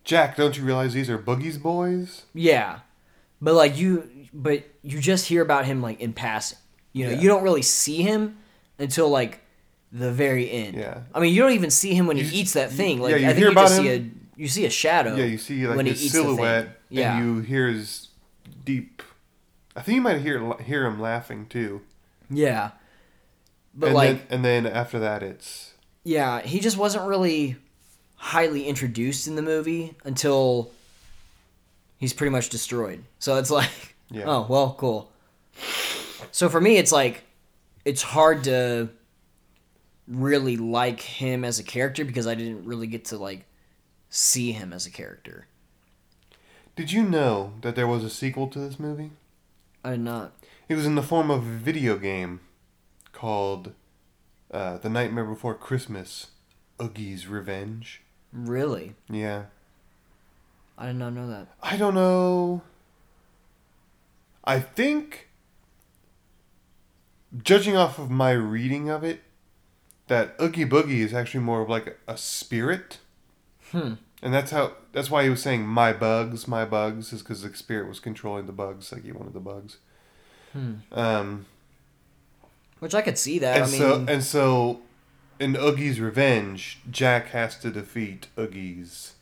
Jack, 0.04 0.36
don't 0.36 0.56
you 0.56 0.64
realize 0.64 0.92
these 0.94 1.08
are 1.10 1.18
Boogie's 1.18 1.58
boys? 1.58 2.22
Yeah, 2.34 2.80
but 3.44 3.54
like 3.54 3.76
you, 3.76 4.08
but 4.32 4.64
you 4.82 4.98
just 5.00 5.26
hear 5.26 5.42
about 5.42 5.64
him 5.66 5.82
like 5.82 6.00
in 6.00 6.12
passing. 6.12 6.58
You 6.92 7.06
know, 7.06 7.12
Yeah. 7.12 7.20
you 7.20 7.28
don't 7.28 7.42
really 7.42 7.62
see 7.62 8.02
him 8.02 8.38
until 8.78 9.08
like 9.10 9.40
the 9.92 10.10
very 10.10 10.50
end. 10.50 10.74
Yeah. 10.76 11.02
I 11.14 11.20
mean, 11.20 11.34
you 11.34 11.42
don't 11.42 11.52
even 11.52 11.70
see 11.70 11.94
him 11.94 12.06
when 12.06 12.16
You- 12.16 12.24
he 12.24 12.40
eats 12.40 12.54
that 12.54 12.72
thing. 12.72 13.00
Like 13.00 13.12
yeah, 13.12 13.16
you 13.18 13.24
I 13.26 13.28
think 13.28 13.38
hear 13.38 13.48
you 13.50 13.54
just 13.54 13.74
about 13.74 13.82
see 13.84 13.88
him- 13.88 14.20
a 14.36 14.40
you 14.40 14.48
see 14.48 14.64
a 14.66 14.70
shadow. 14.70 15.14
Yeah, 15.14 15.24
you 15.26 15.38
see 15.38 15.66
like 15.66 15.76
when 15.76 15.86
he 15.86 15.92
his 15.92 16.04
eats 16.06 16.12
the 16.14 16.18
thing. 16.20 16.26
silhouette, 16.36 16.80
Yeah. 16.88 17.16
and 17.16 17.24
you 17.24 17.40
hear 17.42 17.68
his 17.68 18.08
deep. 18.64 19.02
I 19.76 19.82
think 19.82 19.96
you 19.96 20.02
might 20.02 20.20
hear 20.22 20.54
hear 20.62 20.86
him 20.86 21.00
laughing 21.00 21.46
too. 21.48 21.82
Yeah, 22.30 22.70
but 23.74 23.86
and 23.86 23.94
like 23.94 24.08
then, 24.08 24.20
and 24.30 24.44
then 24.44 24.66
after 24.66 24.98
that, 24.98 25.22
it's 25.22 25.74
yeah, 26.04 26.40
he 26.42 26.58
just 26.60 26.76
wasn't 26.76 27.06
really 27.06 27.56
highly 28.16 28.64
introduced 28.66 29.26
in 29.28 29.36
the 29.36 29.42
movie 29.42 29.94
until 30.04 30.70
he's 31.98 32.12
pretty 32.12 32.30
much 32.30 32.48
destroyed. 32.48 33.04
So 33.18 33.36
it's 33.36 33.50
like, 33.60 33.94
Yeah. 34.10 34.24
oh 34.26 34.46
well, 34.48 34.74
cool. 34.78 35.10
So 36.32 36.48
for 36.48 36.60
me, 36.60 36.76
it's 36.78 36.92
like 36.92 37.24
it's 37.84 38.02
hard 38.02 38.44
to 38.44 38.88
really 40.06 40.56
like 40.56 41.00
him 41.00 41.44
as 41.44 41.58
a 41.58 41.62
character 41.62 42.04
because 42.04 42.26
I 42.26 42.34
didn't 42.34 42.64
really 42.66 42.86
get 42.86 43.06
to 43.06 43.16
like 43.18 43.46
see 44.10 44.52
him 44.52 44.72
as 44.72 44.86
a 44.86 44.90
character. 44.90 45.46
Did 46.76 46.92
you 46.92 47.02
know 47.04 47.52
that 47.62 47.76
there 47.76 47.86
was 47.86 48.02
a 48.04 48.10
sequel 48.10 48.48
to 48.48 48.58
this 48.58 48.78
movie? 48.80 49.10
I 49.84 49.92
did 49.92 50.00
not. 50.00 50.32
It 50.68 50.74
was 50.74 50.86
in 50.86 50.94
the 50.96 51.02
form 51.02 51.30
of 51.30 51.42
a 51.46 51.56
video 51.56 51.96
game 51.98 52.40
called 53.12 53.72
uh, 54.50 54.78
The 54.78 54.88
Nightmare 54.90 55.24
Before 55.24 55.54
Christmas 55.54 56.28
Oogie's 56.80 57.26
Revenge. 57.28 58.02
Really, 58.32 58.94
Yeah. 59.08 59.44
I 60.76 60.86
did 60.86 60.96
not 60.96 61.12
know 61.12 61.28
that. 61.28 61.48
I 61.62 61.76
don't 61.76 61.94
know. 61.94 62.62
I 64.44 64.60
think, 64.60 65.28
judging 67.42 67.76
off 67.76 67.98
of 67.98 68.10
my 68.10 68.32
reading 68.32 68.90
of 68.90 69.04
it, 69.04 69.22
that 70.08 70.34
Oogie 70.40 70.66
Boogie 70.66 71.00
is 71.00 71.14
actually 71.14 71.40
more 71.40 71.62
of 71.62 71.68
like 71.68 71.98
a, 72.06 72.16
spirit. 72.16 72.98
Hmm. 73.70 73.94
And 74.22 74.32
that's 74.34 74.50
how. 74.50 74.72
That's 74.92 75.10
why 75.10 75.24
he 75.24 75.30
was 75.30 75.42
saying 75.42 75.66
"my 75.66 75.92
bugs, 75.92 76.48
my 76.48 76.64
bugs," 76.64 77.12
is 77.12 77.22
because 77.22 77.42
the 77.42 77.54
spirit 77.54 77.88
was 77.88 78.00
controlling 78.00 78.46
the 78.46 78.52
bugs, 78.52 78.90
like 78.92 79.04
he 79.04 79.12
wanted 79.12 79.34
the 79.34 79.40
bugs. 79.40 79.78
Hmm. 80.52 80.74
Um, 80.92 81.46
Which 82.78 82.94
I 82.94 83.02
could 83.02 83.18
see 83.18 83.38
that. 83.38 83.56
and 83.56 83.64
I 83.64 83.66
mean, 83.68 83.78
so 83.78 84.04
and 84.08 84.24
so, 84.24 84.80
in 85.38 85.54
Oogie's 85.54 86.00
revenge, 86.00 86.78
Jack 86.90 87.28
has 87.28 87.58
to 87.58 87.70
defeat 87.70 88.28
Oogie's 88.38 89.14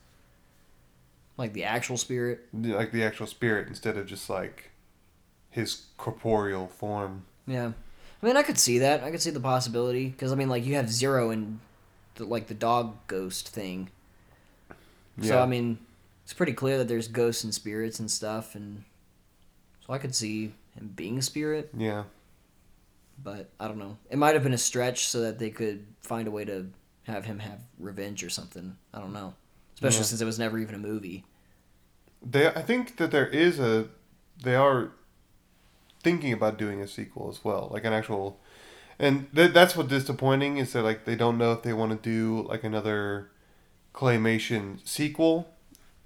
like 1.37 1.53
the 1.53 1.65
actual 1.65 1.97
spirit. 1.97 2.47
like 2.53 2.93
the 2.93 3.03
actual 3.03 3.27
spirit 3.27 3.69
instead 3.69 3.97
of 3.97 4.07
just 4.07 4.29
like 4.29 4.71
his 5.51 5.87
corporeal 5.97 6.67
form. 6.67 7.25
Yeah, 7.47 7.73
I 8.23 8.27
mean, 8.27 8.37
I 8.37 8.43
could 8.43 8.59
see 8.59 8.79
that. 8.79 9.03
I 9.03 9.11
could 9.11 9.23
see 9.23 9.31
the 9.31 9.41
possibility 9.41 10.09
because 10.09 10.33
I 10.33 10.35
mean, 10.35 10.49
like 10.49 10.65
you 10.65 10.75
have 10.77 10.91
Zero 10.91 11.31
and 11.31 11.61
the, 12.17 12.25
like 12.25 12.47
the 12.47 12.55
dog 12.55 12.97
ghost 13.07 13.49
thing. 13.49 13.91
Yeah. 15.19 15.29
So 15.29 15.43
I 15.43 15.47
mean, 15.47 15.79
it's 16.25 16.33
pretty 16.33 16.53
clear 16.53 16.79
that 16.79 16.89
there's 16.89 17.09
ghosts 17.09 17.45
and 17.45 17.53
spirits 17.53 17.99
and 17.99 18.11
stuff, 18.11 18.55
and 18.55 18.85
so 19.87 19.93
I 19.93 19.99
could 19.99 20.15
see 20.15 20.53
him 20.75 20.93
being 20.95 21.19
a 21.19 21.23
spirit. 21.23 21.71
Yeah. 21.77 22.05
But 23.23 23.51
I 23.61 23.69
don't 23.69 23.79
know. 23.79 23.99
It 24.11 24.19
might 24.19 24.35
have 24.35 24.43
been 24.43 24.55
a 24.55 24.59
stretch 24.59 25.07
so 25.07 25.21
that 25.21 25.39
they 25.39 25.51
could 25.51 25.87
find 26.01 26.27
a 26.27 26.31
way 26.31 26.45
to 26.45 26.67
have 27.05 27.25
him 27.25 27.39
have 27.41 27.61
revenge 27.79 28.25
or 28.25 28.31
something. 28.31 28.77
I 28.95 28.99
don't 28.99 29.13
know. 29.13 29.35
Especially 29.75 29.99
Yeah. 29.99 30.05
since 30.05 30.21
it 30.21 30.25
was 30.25 30.39
never 30.39 30.59
even 30.59 30.75
a 30.75 30.79
movie. 30.79 31.25
They 32.23 32.47
I 32.49 32.63
think 32.63 32.97
that 32.99 33.11
there 33.11 33.27
is 33.27 33.59
a 33.59 33.89
they 34.43 34.55
are 34.55 34.93
thinking 36.03 36.33
about 36.33 36.59
doing 36.59 36.81
a 36.81 36.87
sequel 36.89 37.29
as 37.31 37.45
well, 37.45 37.69
like 37.73 37.85
an 37.85 37.93
actual 37.93 38.41
and 38.99 39.29
th- 39.35 39.53
that's 39.53 39.77
what 39.77 39.89
disappointing 39.89 40.57
is 40.59 40.73
that 40.73 40.83
like 40.83 41.05
they 41.05 41.17
don't 41.17 41.39
know 41.39 41.53
if 41.53 41.63
they 41.63 41.73
want 41.73 41.91
to 41.93 41.99
do 42.11 42.47
like 42.49 42.63
another 42.65 43.31
claymation 43.95 44.87
sequel 44.87 45.49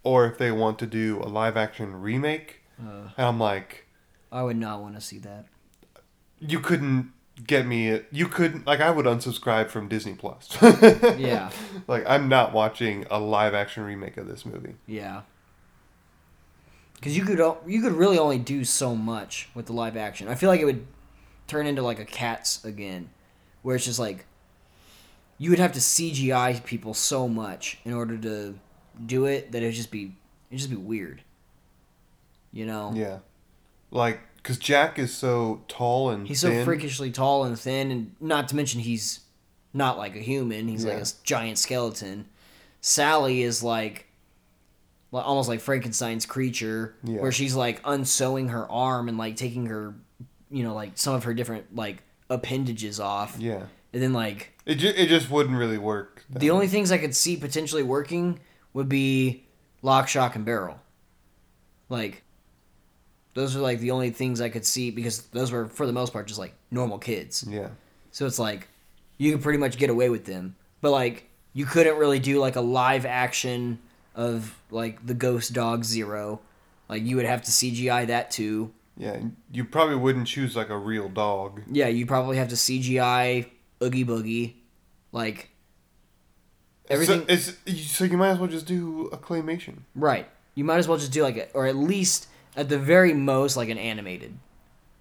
or 0.02 0.26
if 0.26 0.38
they 0.38 0.50
want 0.52 0.78
to 0.78 0.86
do 0.86 1.20
a 1.22 1.28
live 1.28 1.56
action 1.56 2.00
remake. 2.00 2.62
Uh, 2.80 3.08
And 3.16 3.26
I'm 3.26 3.38
like 3.40 3.86
I 4.32 4.42
would 4.42 4.56
not 4.56 4.80
want 4.80 4.94
to 4.94 5.00
see 5.00 5.18
that. 5.18 5.46
you 6.38 6.60
couldn't 6.60 7.12
get 7.44 7.66
me. 7.66 8.00
You 8.10 8.28
could 8.28 8.66
like 8.66 8.80
I 8.80 8.90
would 8.90 9.06
unsubscribe 9.06 9.68
from 9.68 9.88
Disney 9.88 10.14
Plus. 10.14 10.56
Yeah. 11.18 11.50
Like 11.86 12.04
I'm 12.06 12.28
not 12.28 12.52
watching 12.52 13.06
a 13.10 13.18
live 13.20 13.54
action 13.54 13.84
remake 13.84 14.16
of 14.16 14.26
this 14.26 14.44
movie. 14.46 14.74
Yeah. 14.86 15.22
Because 16.94 17.16
you 17.16 17.24
could 17.24 17.38
you 17.66 17.82
could 17.82 17.92
really 17.92 18.18
only 18.18 18.38
do 18.38 18.64
so 18.64 18.96
much 18.96 19.48
with 19.54 19.66
the 19.66 19.72
live 19.72 19.96
action. 19.96 20.28
I 20.28 20.34
feel 20.34 20.48
like 20.48 20.60
it 20.60 20.64
would 20.64 20.86
turn 21.46 21.66
into 21.66 21.82
like 21.82 21.98
a 22.00 22.04
Cats 22.04 22.64
again, 22.64 23.10
where 23.62 23.76
it's 23.76 23.84
just 23.84 23.98
like 23.98 24.24
you 25.38 25.50
would 25.50 25.58
have 25.58 25.72
to 25.72 25.78
CGI 25.78 26.64
people 26.64 26.94
so 26.94 27.28
much 27.28 27.78
in 27.84 27.92
order 27.92 28.16
to 28.16 28.58
do 29.04 29.26
it 29.26 29.52
that 29.52 29.62
it'd 29.62 29.74
just 29.74 29.90
be 29.90 30.16
it'd 30.50 30.58
just 30.58 30.70
be 30.70 30.76
weird. 30.76 31.22
You 32.52 32.64
know, 32.66 32.92
Yeah. 32.94 33.18
Like 33.90 34.20
because 34.46 34.58
Jack 34.58 34.96
is 34.96 35.12
so 35.12 35.64
tall 35.66 36.10
and 36.10 36.28
he's 36.28 36.38
so 36.38 36.62
freakishly 36.64 37.10
tall 37.10 37.42
and 37.44 37.58
thin, 37.58 37.90
and 37.90 38.14
not 38.20 38.46
to 38.48 38.54
mention 38.56 38.80
he's 38.80 39.20
not 39.74 39.98
like 39.98 40.14
a 40.14 40.20
human. 40.20 40.68
He's 40.68 40.84
like 40.84 40.98
a 41.02 41.06
giant 41.24 41.58
skeleton. 41.58 42.26
Sally 42.80 43.42
is 43.42 43.64
like, 43.64 44.06
like 45.10 45.24
almost 45.26 45.48
like 45.48 45.58
Frankenstein's 45.60 46.26
creature, 46.26 46.94
Yeah. 47.02 47.20
where 47.20 47.32
she's 47.32 47.56
like 47.56 47.80
unsewing 47.84 48.50
her 48.50 48.70
arm 48.70 49.08
and 49.08 49.18
like 49.18 49.34
taking 49.34 49.66
her, 49.66 49.96
you 50.48 50.62
know, 50.62 50.74
like 50.74 50.92
some 50.94 51.14
of 51.14 51.24
her 51.24 51.34
different 51.34 51.74
like 51.74 52.04
appendages 52.30 53.00
off, 53.00 53.36
Yeah. 53.40 53.64
and 53.92 54.00
then 54.00 54.12
like 54.12 54.52
It 54.64 54.76
ju- 54.76 54.94
it 54.96 55.08
just 55.08 55.28
wouldn't 55.28 55.56
really 55.58 55.78
work. 55.78 56.24
the 56.30 56.50
only 56.50 56.68
things 56.68 56.92
I 56.92 56.98
could 56.98 57.16
see 57.16 57.36
potentially 57.36 57.82
working 57.82 58.38
would 58.74 58.88
be 58.88 59.44
lock, 59.82 60.06
shock, 60.06 60.36
and 60.36 60.44
barrel. 60.44 60.78
Like, 61.88 62.22
those 63.36 63.54
are 63.54 63.60
like 63.60 63.80
the 63.80 63.90
only 63.90 64.08
things 64.08 64.40
I 64.40 64.48
could 64.48 64.64
see 64.64 64.90
because 64.90 65.22
those 65.24 65.52
were 65.52 65.66
for 65.66 65.86
the 65.86 65.92
most 65.92 66.12
part 66.12 66.26
just 66.26 66.38
like 66.38 66.54
normal 66.70 66.96
kids. 66.96 67.44
Yeah. 67.46 67.68
So 68.10 68.24
it's 68.24 68.38
like 68.38 68.66
you 69.18 69.30
could 69.30 69.42
pretty 69.42 69.58
much 69.58 69.76
get 69.76 69.90
away 69.90 70.08
with 70.08 70.24
them, 70.24 70.56
but 70.80 70.90
like 70.90 71.28
you 71.52 71.66
couldn't 71.66 71.98
really 71.98 72.18
do 72.18 72.40
like 72.40 72.56
a 72.56 72.62
live 72.62 73.04
action 73.04 73.78
of 74.14 74.58
like 74.70 75.06
the 75.06 75.12
Ghost 75.12 75.52
Dog 75.52 75.84
Zero. 75.84 76.40
Like 76.88 77.04
you 77.04 77.16
would 77.16 77.26
have 77.26 77.42
to 77.42 77.50
CGI 77.50 78.06
that 78.06 78.30
too. 78.30 78.72
Yeah. 78.96 79.20
You 79.52 79.66
probably 79.66 79.96
wouldn't 79.96 80.26
choose 80.26 80.56
like 80.56 80.70
a 80.70 80.78
real 80.78 81.10
dog. 81.10 81.60
Yeah, 81.70 81.88
you 81.88 82.06
probably 82.06 82.38
have 82.38 82.48
to 82.48 82.54
CGI 82.54 83.50
Oogie 83.82 84.06
Boogie. 84.06 84.54
Like 85.12 85.50
everything 86.88 87.26
So, 87.38 87.52
so 87.74 88.04
you 88.04 88.16
might 88.16 88.30
as 88.30 88.38
well 88.38 88.48
just 88.48 88.66
do 88.66 89.10
a 89.12 89.18
claymation. 89.18 89.80
Right. 89.94 90.26
You 90.54 90.64
might 90.64 90.78
as 90.78 90.88
well 90.88 90.96
just 90.96 91.12
do 91.12 91.22
like 91.22 91.36
a, 91.36 91.52
or 91.52 91.66
at 91.66 91.76
least 91.76 92.28
at 92.56 92.68
the 92.68 92.78
very 92.78 93.12
most 93.14 93.56
like 93.56 93.68
an 93.68 93.78
animated, 93.78 94.36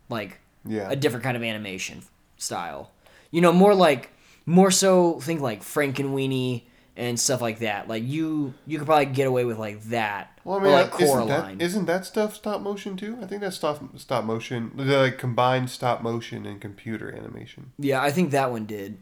like 0.09 0.39
Yeah. 0.65 0.89
a 0.89 0.95
different 0.95 1.23
kind 1.23 1.37
of 1.37 1.43
animation 1.43 2.03
style. 2.37 2.91
You 3.31 3.41
know, 3.41 3.51
more 3.53 3.73
like 3.73 4.11
more 4.45 4.71
so 4.71 5.19
think 5.19 5.41
like 5.41 5.61
Frankenweenie 5.63 6.63
and 6.97 7.19
stuff 7.19 7.41
like 7.41 7.59
that. 7.59 7.87
Like 7.87 8.03
you 8.03 8.53
you 8.65 8.77
could 8.77 8.85
probably 8.87 9.07
get 9.07 9.27
away 9.27 9.43
with 9.45 9.57
like 9.57 9.81
that. 9.85 10.39
Well, 10.43 10.59
I 10.59 10.63
mean, 10.63 10.71
like 10.71 10.93
isn't 11.01 11.07
Coraline. 11.07 11.57
that, 11.57 11.63
isn't 11.65 11.85
that 11.85 12.05
stuff 12.05 12.35
stop 12.35 12.61
motion 12.61 12.95
too? 12.95 13.17
I 13.21 13.25
think 13.25 13.41
that's 13.41 13.55
stop 13.57 13.81
stop 13.97 14.23
motion. 14.25 14.71
The 14.75 14.83
like 14.97 15.17
combined 15.17 15.69
stop 15.69 16.01
motion 16.01 16.45
and 16.45 16.61
computer 16.61 17.11
animation. 17.11 17.71
yeah, 17.77 18.01
I 18.01 18.11
think 18.11 18.31
that 18.31 18.51
one 18.51 18.65
did. 18.65 18.99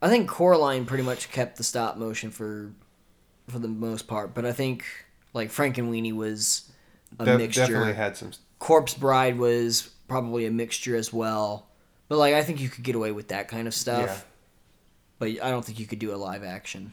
I 0.00 0.08
think 0.08 0.28
Coraline 0.28 0.84
pretty 0.86 1.02
much 1.02 1.30
kept 1.30 1.56
the 1.56 1.64
stop 1.64 1.96
motion 1.96 2.30
for 2.30 2.72
for 3.48 3.58
the 3.58 3.68
most 3.68 4.06
part, 4.06 4.34
but 4.34 4.44
I 4.46 4.52
think 4.52 4.84
like 5.34 5.50
Frankenweenie 5.50 6.14
was 6.14 6.65
a 7.18 7.24
Def- 7.24 7.38
mixture. 7.38 7.60
definitely 7.62 7.94
had 7.94 8.16
some. 8.16 8.32
Corpse 8.58 8.94
Bride 8.94 9.38
was 9.38 9.90
probably 10.08 10.46
a 10.46 10.50
mixture 10.50 10.96
as 10.96 11.12
well. 11.12 11.68
But 12.08 12.18
like 12.18 12.34
I 12.34 12.42
think 12.42 12.60
you 12.60 12.68
could 12.68 12.84
get 12.84 12.94
away 12.94 13.12
with 13.12 13.28
that 13.28 13.48
kind 13.48 13.66
of 13.66 13.74
stuff. 13.74 14.06
Yeah. 14.06 14.20
But 15.18 15.28
I 15.44 15.50
don't 15.50 15.64
think 15.64 15.78
you 15.78 15.86
could 15.86 15.98
do 15.98 16.14
a 16.14 16.16
live 16.16 16.44
action. 16.44 16.92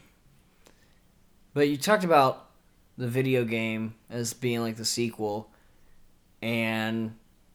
But 1.52 1.68
you 1.68 1.76
talked 1.76 2.04
about 2.04 2.50
the 2.96 3.06
video 3.06 3.44
game 3.44 3.94
as 4.10 4.32
being 4.32 4.60
like 4.60 4.76
the 4.76 4.84
sequel 4.84 5.50
and 6.42 7.14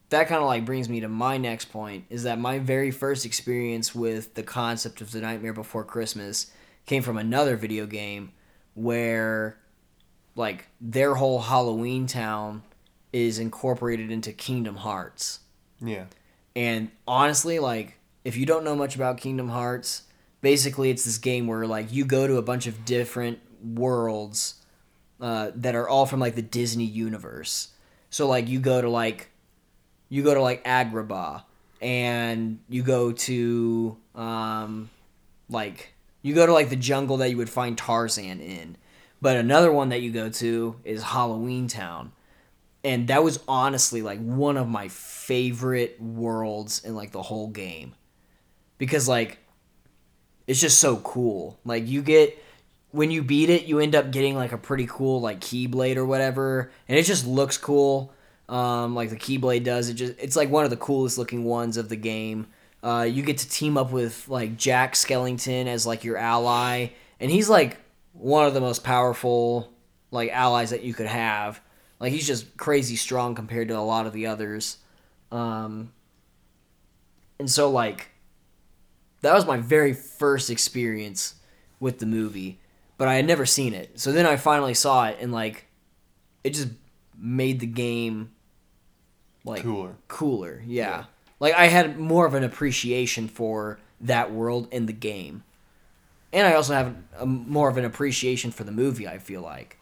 that 0.09 0.27
kind 0.27 0.41
of 0.41 0.47
like 0.47 0.65
brings 0.65 0.89
me 0.89 0.99
to 1.01 1.07
my 1.07 1.37
next 1.37 1.65
point 1.65 2.05
is 2.09 2.23
that 2.23 2.39
my 2.39 2.59
very 2.59 2.91
first 2.91 3.25
experience 3.25 3.93
with 3.93 4.33
the 4.33 4.43
concept 4.43 5.01
of 5.01 5.11
the 5.11 5.21
Nightmare 5.21 5.53
Before 5.53 5.83
Christmas 5.83 6.51
came 6.85 7.03
from 7.03 7.17
another 7.17 7.55
video 7.55 7.85
game 7.85 8.31
where 8.73 9.57
like 10.35 10.67
their 10.79 11.15
whole 11.15 11.39
Halloween 11.39 12.07
town 12.07 12.63
is 13.11 13.39
incorporated 13.39 14.11
into 14.11 14.31
Kingdom 14.31 14.75
Hearts. 14.75 15.39
Yeah. 15.81 16.05
And 16.55 16.91
honestly, 17.07 17.59
like 17.59 17.97
if 18.23 18.37
you 18.37 18.45
don't 18.45 18.63
know 18.63 18.75
much 18.75 18.95
about 18.95 19.17
Kingdom 19.17 19.49
Hearts, 19.49 20.03
basically 20.41 20.89
it's 20.89 21.05
this 21.05 21.17
game 21.17 21.47
where 21.47 21.65
like 21.65 21.91
you 21.91 22.05
go 22.05 22.27
to 22.27 22.37
a 22.37 22.41
bunch 22.41 22.67
of 22.67 22.85
different 22.85 23.39
worlds 23.63 24.55
uh, 25.19 25.51
that 25.55 25.75
are 25.75 25.87
all 25.87 26.05
from 26.05 26.19
like 26.19 26.35
the 26.35 26.41
Disney 26.41 26.85
universe. 26.85 27.69
So 28.09 28.27
like 28.27 28.47
you 28.47 28.59
go 28.59 28.81
to 28.81 28.89
like 28.89 29.29
you 30.09 30.23
go 30.23 30.33
to 30.33 30.41
like 30.41 30.63
Agrabah 30.63 31.43
and 31.81 32.59
you 32.67 32.83
go 32.83 33.11
to 33.11 33.97
um 34.15 34.89
like 35.49 35.93
you 36.21 36.33
go 36.33 36.45
to 36.45 36.53
like 36.53 36.69
the 36.69 36.75
jungle 36.75 37.17
that 37.17 37.29
you 37.29 37.37
would 37.37 37.49
find 37.49 37.77
Tarzan 37.77 38.41
in. 38.41 38.77
But 39.21 39.37
another 39.37 39.71
one 39.71 39.89
that 39.89 40.01
you 40.01 40.11
go 40.11 40.29
to 40.29 40.75
is 40.83 41.03
Halloween 41.03 41.67
Town. 41.67 42.11
And 42.83 43.07
that 43.09 43.23
was 43.23 43.39
honestly 43.47 44.01
like 44.01 44.19
one 44.19 44.55
of 44.55 44.67
my 44.67 44.87
favorite 44.87 46.01
worlds 46.01 46.83
in 46.83 46.95
like 46.95 47.11
the 47.11 47.21
whole 47.21 47.49
game. 47.49 47.93
Because 48.77 49.07
like 49.07 49.39
it's 50.47 50.61
just 50.61 50.79
so 50.79 50.97
cool. 50.97 51.59
Like 51.65 51.87
you 51.87 52.01
get 52.01 52.41
when 52.91 53.11
you 53.11 53.21
beat 53.21 53.49
it, 53.49 53.65
you 53.65 53.79
end 53.79 53.95
up 53.95 54.11
getting 54.11 54.35
like 54.35 54.51
a 54.51 54.57
pretty 54.57 54.87
cool 54.87 55.21
like 55.21 55.39
keyblade 55.41 55.97
or 55.97 56.05
whatever, 56.05 56.71
and 56.87 56.97
it 56.97 57.03
just 57.03 57.27
looks 57.27 57.57
cool. 57.57 58.13
Um, 58.47 58.95
like 58.95 59.11
the 59.11 59.15
keyblade 59.15 59.63
does. 59.63 59.89
It 59.89 59.95
just 59.95 60.13
it's 60.17 60.35
like 60.35 60.49
one 60.49 60.63
of 60.63 60.69
the 60.69 60.77
coolest 60.77 61.17
looking 61.17 61.43
ones 61.43 61.77
of 61.77 61.89
the 61.89 61.95
game. 61.95 62.47
Uh, 62.81 63.05
you 63.09 63.21
get 63.21 63.37
to 63.39 63.49
team 63.49 63.77
up 63.77 63.91
with 63.91 64.27
like 64.27 64.57
Jack 64.57 64.93
Skellington 64.93 65.67
as 65.67 65.85
like 65.85 66.03
your 66.03 66.17
ally, 66.17 66.87
and 67.19 67.29
he's 67.29 67.49
like 67.49 67.77
one 68.19 68.45
of 68.45 68.53
the 68.53 68.61
most 68.61 68.83
powerful 68.83 69.73
like 70.11 70.29
allies 70.31 70.69
that 70.71 70.83
you 70.83 70.93
could 70.93 71.07
have. 71.07 71.59
Like 71.99 72.11
he's 72.11 72.27
just 72.27 72.57
crazy 72.57 72.95
strong 72.95 73.33
compared 73.33 73.69
to 73.69 73.77
a 73.77 73.79
lot 73.79 74.05
of 74.05 74.13
the 74.13 74.27
others. 74.27 74.77
Um, 75.31 75.91
and 77.39 77.49
so 77.49 77.69
like 77.69 78.11
that 79.21 79.33
was 79.33 79.45
my 79.45 79.57
very 79.57 79.93
first 79.93 80.49
experience 80.49 81.35
with 81.79 81.99
the 81.99 82.05
movie, 82.05 82.59
but 82.97 83.07
I 83.07 83.15
had 83.15 83.25
never 83.25 83.45
seen 83.45 83.73
it. 83.73 83.99
So 83.99 84.11
then 84.11 84.25
I 84.25 84.37
finally 84.37 84.73
saw 84.73 85.07
it, 85.07 85.17
and 85.19 85.31
like, 85.31 85.65
it 86.43 86.51
just 86.51 86.69
made 87.17 87.59
the 87.59 87.67
game 87.67 88.31
like 89.43 89.61
Cooler. 89.61 89.95
Cooler, 90.07 90.61
yeah. 90.65 90.89
Yeah. 90.89 91.03
Like 91.39 91.53
I 91.53 91.67
had 91.67 91.97
more 91.97 92.25
of 92.25 92.33
an 92.33 92.43
appreciation 92.43 93.27
for 93.27 93.79
that 94.01 94.31
world 94.31 94.67
in 94.71 94.85
the 94.85 94.93
game, 94.93 95.43
and 96.31 96.47
I 96.47 96.53
also 96.53 96.73
have 96.73 96.95
a, 97.17 97.25
more 97.25 97.69
of 97.69 97.77
an 97.77 97.85
appreciation 97.85 98.51
for 98.51 98.63
the 98.63 98.71
movie. 98.71 99.07
I 99.07 99.17
feel 99.17 99.41
like, 99.41 99.77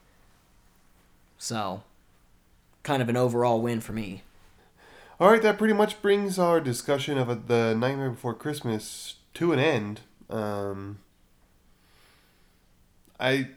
so, 1.37 1.83
kind 2.83 3.01
of 3.01 3.09
an 3.09 3.17
overall 3.17 3.61
win 3.61 3.79
for 3.81 3.93
me. 3.93 4.23
All 5.19 5.31
right, 5.31 5.41
that 5.41 5.57
pretty 5.57 5.73
much 5.73 6.01
brings 6.01 6.37
our 6.37 6.59
discussion 6.61 7.17
of 7.17 7.29
uh, 7.29 7.37
the 7.47 7.73
Nightmare 7.75 8.11
Before 8.11 8.33
Christmas 8.35 9.15
to 9.33 9.51
an 9.51 9.59
end. 9.59 10.01
Um, 10.29 10.99
I, 13.19 13.49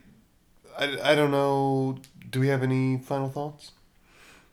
I, 0.77 1.11
I 1.11 1.15
don't 1.15 1.31
know. 1.31 1.97
Do 2.29 2.39
we 2.39 2.47
have 2.47 2.63
any 2.63 2.97
final 2.97 3.29
thoughts? 3.29 3.71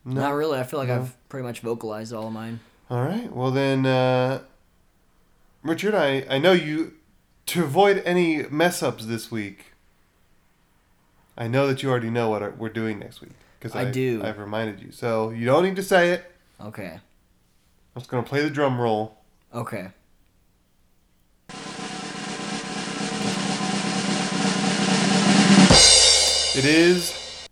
No. 0.05 0.21
Not 0.21 0.31
really. 0.35 0.59
I 0.59 0.65
feel 0.65 0.81
like 0.81 0.89
No. 0.89 0.97
I've 0.97 1.29
pretty 1.29 1.47
much 1.47 1.61
vocalized 1.61 2.13
all 2.13 2.27
of 2.27 2.33
mine. 2.33 2.61
All 2.91 3.03
right. 3.03 3.33
Well 3.33 3.51
then, 3.51 3.87
uh, 3.87 4.41
Richard, 5.63 5.95
I 5.95 6.25
I 6.29 6.39
know 6.39 6.53
you 6.53 6.93
to 7.49 7.65
avoid 7.65 8.03
any 8.05 8.43
mess 8.45 8.83
ups 8.83 9.07
this 9.07 9.31
week. 9.31 9.73
I 11.37 11.49
know 11.49 11.67
that 11.69 11.83
you 11.83 11.91
already 11.91 12.11
know 12.11 12.31
what 12.31 12.57
we're 12.59 12.69
doing 12.69 12.99
next 12.99 13.21
week 13.21 13.33
because 13.59 13.75
I 13.77 13.91
do. 13.91 14.23
I've 14.25 14.39
reminded 14.39 14.81
you, 14.81 14.91
so 14.93 15.31
you 15.31 15.47
don't 15.47 15.63
need 15.63 15.77
to 15.77 15.83
say 15.83 16.11
it. 16.13 16.31
Okay. 16.61 16.95
I'm 16.95 18.01
just 18.01 18.11
gonna 18.11 18.23
play 18.23 18.43
the 18.43 18.51
drum 18.51 18.81
roll. 18.81 19.19
Okay. 19.55 19.89
It 26.57 26.65
is 26.65 27.47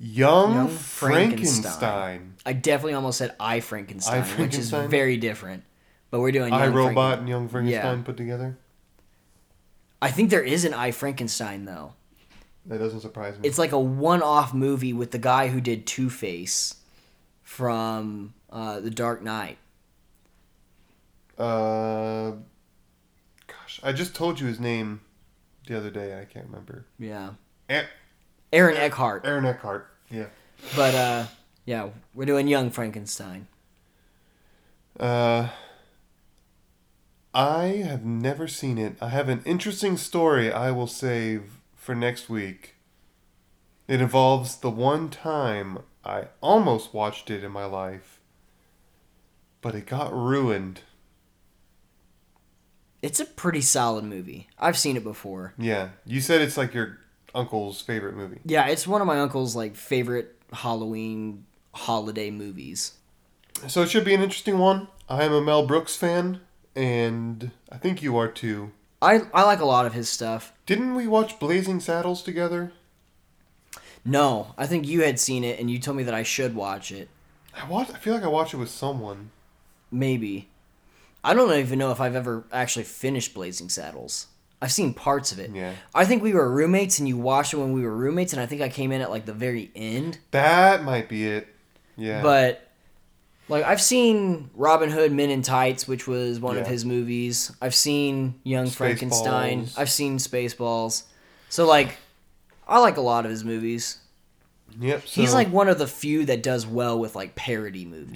Young, 0.00 0.54
Young 0.54 0.68
Frankenstein. 0.68 1.62
Frankenstein. 1.78 2.34
I 2.46 2.52
definitely 2.54 2.94
almost 2.94 3.18
said 3.18 3.34
I 3.38 3.60
Frankenstein, 3.60 4.22
I 4.22 4.26
which 4.40 4.56
is 4.56 4.70
very 4.70 5.18
different. 5.18 5.64
But 6.10 6.20
we're 6.20 6.32
doing 6.32 6.52
I 6.54 6.64
Young 6.64 6.74
Robot 6.74 6.94
Franken- 6.94 7.18
and 7.20 7.28
Young 7.28 7.48
Frankenstein 7.50 7.98
Yeah. 7.98 8.04
put 8.04 8.16
together. 8.16 8.56
I 10.00 10.10
think 10.10 10.30
there 10.30 10.42
is 10.42 10.64
an 10.64 10.74
I 10.74 10.90
Frankenstein 10.90 11.64
though. 11.64 11.94
That 12.66 12.78
doesn't 12.78 13.00
surprise 13.00 13.38
me. 13.38 13.48
It's 13.48 13.58
like 13.58 13.72
a 13.72 13.78
one-off 13.80 14.52
movie 14.52 14.92
with 14.92 15.10
the 15.10 15.18
guy 15.18 15.48
who 15.48 15.60
did 15.60 15.86
Two 15.86 16.10
Face 16.10 16.74
from 17.42 18.34
uh, 18.50 18.80
The 18.80 18.90
Dark 18.90 19.22
Knight. 19.22 19.56
Uh, 21.38 22.32
gosh, 23.46 23.80
I 23.82 23.92
just 23.92 24.14
told 24.14 24.38
you 24.40 24.46
his 24.46 24.60
name 24.60 25.00
the 25.66 25.76
other 25.76 25.90
day. 25.90 26.20
I 26.20 26.24
can't 26.24 26.46
remember. 26.46 26.84
Yeah. 26.98 27.30
A- 27.70 27.86
Aaron 28.52 28.76
Eckhart. 28.76 29.24
Aaron 29.26 29.44
Eckhart. 29.46 29.86
Yeah. 30.10 30.26
But 30.76 30.94
uh, 30.94 31.24
yeah, 31.64 31.88
we're 32.14 32.24
doing 32.26 32.48
Young 32.48 32.70
Frankenstein. 32.70 33.46
Uh, 34.98 35.48
I 37.34 37.82
have 37.84 38.04
never 38.04 38.48
seen 38.48 38.78
it. 38.78 38.96
I 39.00 39.08
have 39.10 39.28
an 39.28 39.42
interesting 39.44 39.96
story 39.96 40.52
I 40.52 40.70
will 40.70 40.86
save 40.86 41.60
for 41.76 41.94
next 41.94 42.28
week. 42.28 42.76
It 43.86 44.00
involves 44.00 44.56
the 44.56 44.70
one 44.70 45.08
time 45.08 45.78
I 46.04 46.28
almost 46.40 46.94
watched 46.94 47.30
it 47.30 47.44
in 47.44 47.52
my 47.52 47.64
life, 47.64 48.20
but 49.60 49.74
it 49.74 49.86
got 49.86 50.12
ruined. 50.12 50.80
It's 53.00 53.20
a 53.20 53.24
pretty 53.24 53.60
solid 53.60 54.04
movie. 54.04 54.48
I've 54.58 54.76
seen 54.76 54.96
it 54.96 55.04
before. 55.04 55.54
Yeah, 55.58 55.90
you 56.04 56.20
said 56.20 56.40
it's 56.40 56.56
like 56.56 56.74
your 56.74 56.98
uncle's 57.34 57.80
favorite 57.80 58.16
movie. 58.16 58.40
Yeah, 58.44 58.66
it's 58.66 58.86
one 58.86 59.00
of 59.00 59.06
my 59.06 59.20
uncle's 59.20 59.54
like 59.54 59.76
favorite 59.76 60.36
Halloween 60.52 61.44
holiday 61.72 62.30
movies. 62.30 62.92
So 63.66 63.82
it 63.82 63.90
should 63.90 64.04
be 64.04 64.14
an 64.14 64.22
interesting 64.22 64.58
one. 64.58 64.88
I 65.08 65.24
am 65.24 65.32
a 65.32 65.40
Mel 65.40 65.66
Brooks 65.66 65.96
fan, 65.96 66.40
and 66.78 67.50
I 67.72 67.76
think 67.76 68.02
you 68.02 68.16
are 68.16 68.28
too. 68.28 68.70
I 69.02 69.22
I 69.34 69.42
like 69.42 69.60
a 69.60 69.66
lot 69.66 69.84
of 69.84 69.94
his 69.94 70.08
stuff. 70.08 70.52
Didn't 70.64 70.94
we 70.94 71.08
watch 71.08 71.40
Blazing 71.40 71.80
Saddles 71.80 72.22
together? 72.22 72.72
No, 74.04 74.54
I 74.56 74.66
think 74.66 74.86
you 74.86 75.02
had 75.02 75.18
seen 75.18 75.42
it 75.42 75.58
and 75.58 75.68
you 75.68 75.80
told 75.80 75.96
me 75.96 76.04
that 76.04 76.14
I 76.14 76.22
should 76.22 76.54
watch 76.54 76.92
it. 76.92 77.08
I 77.52 77.68
watched. 77.68 77.92
I 77.92 77.98
feel 77.98 78.14
like 78.14 78.22
I 78.22 78.28
watched 78.28 78.54
it 78.54 78.58
with 78.58 78.70
someone. 78.70 79.30
Maybe. 79.90 80.48
I 81.24 81.34
don't 81.34 81.52
even 81.52 81.80
know 81.80 81.90
if 81.90 82.00
I've 82.00 82.14
ever 82.14 82.44
actually 82.52 82.84
finished 82.84 83.34
Blazing 83.34 83.68
Saddles. 83.68 84.28
I've 84.62 84.72
seen 84.72 84.94
parts 84.94 85.32
of 85.32 85.40
it. 85.40 85.50
Yeah. 85.50 85.72
I 85.94 86.04
think 86.04 86.22
we 86.22 86.32
were 86.32 86.50
roommates 86.50 87.00
and 87.00 87.08
you 87.08 87.16
watched 87.16 87.54
it 87.54 87.58
when 87.58 87.72
we 87.72 87.82
were 87.82 87.94
roommates 87.94 88.32
and 88.32 88.40
I 88.40 88.46
think 88.46 88.62
I 88.62 88.68
came 88.68 88.92
in 88.92 89.00
at 89.00 89.10
like 89.10 89.26
the 89.26 89.32
very 89.32 89.72
end. 89.74 90.18
That 90.30 90.84
might 90.84 91.08
be 91.08 91.26
it. 91.26 91.48
Yeah. 91.96 92.22
But 92.22 92.67
like 93.48 93.64
I've 93.64 93.80
seen 93.80 94.50
Robin 94.54 94.90
Hood 94.90 95.12
Men 95.12 95.30
in 95.30 95.42
Tights, 95.42 95.86
which 95.88 96.06
was 96.06 96.38
one 96.40 96.56
of 96.58 96.66
his 96.66 96.84
movies. 96.84 97.52
I've 97.60 97.74
seen 97.74 98.34
Young 98.44 98.68
Frankenstein. 98.68 99.68
I've 99.76 99.90
seen 99.90 100.18
Spaceballs. 100.18 101.04
So 101.48 101.66
like 101.66 101.96
I 102.66 102.78
like 102.80 102.96
a 102.96 103.00
lot 103.02 103.24
of 103.24 103.30
his 103.30 103.44
movies. 103.44 103.98
yep. 104.78 105.02
He's 105.02 105.32
like 105.34 105.48
one 105.50 105.68
of 105.68 105.78
the 105.78 105.86
few 105.86 106.26
that 106.26 106.42
does 106.42 106.66
well 106.66 106.98
with 106.98 107.16
like 107.16 107.34
parody 107.34 107.84
movies. 107.86 108.14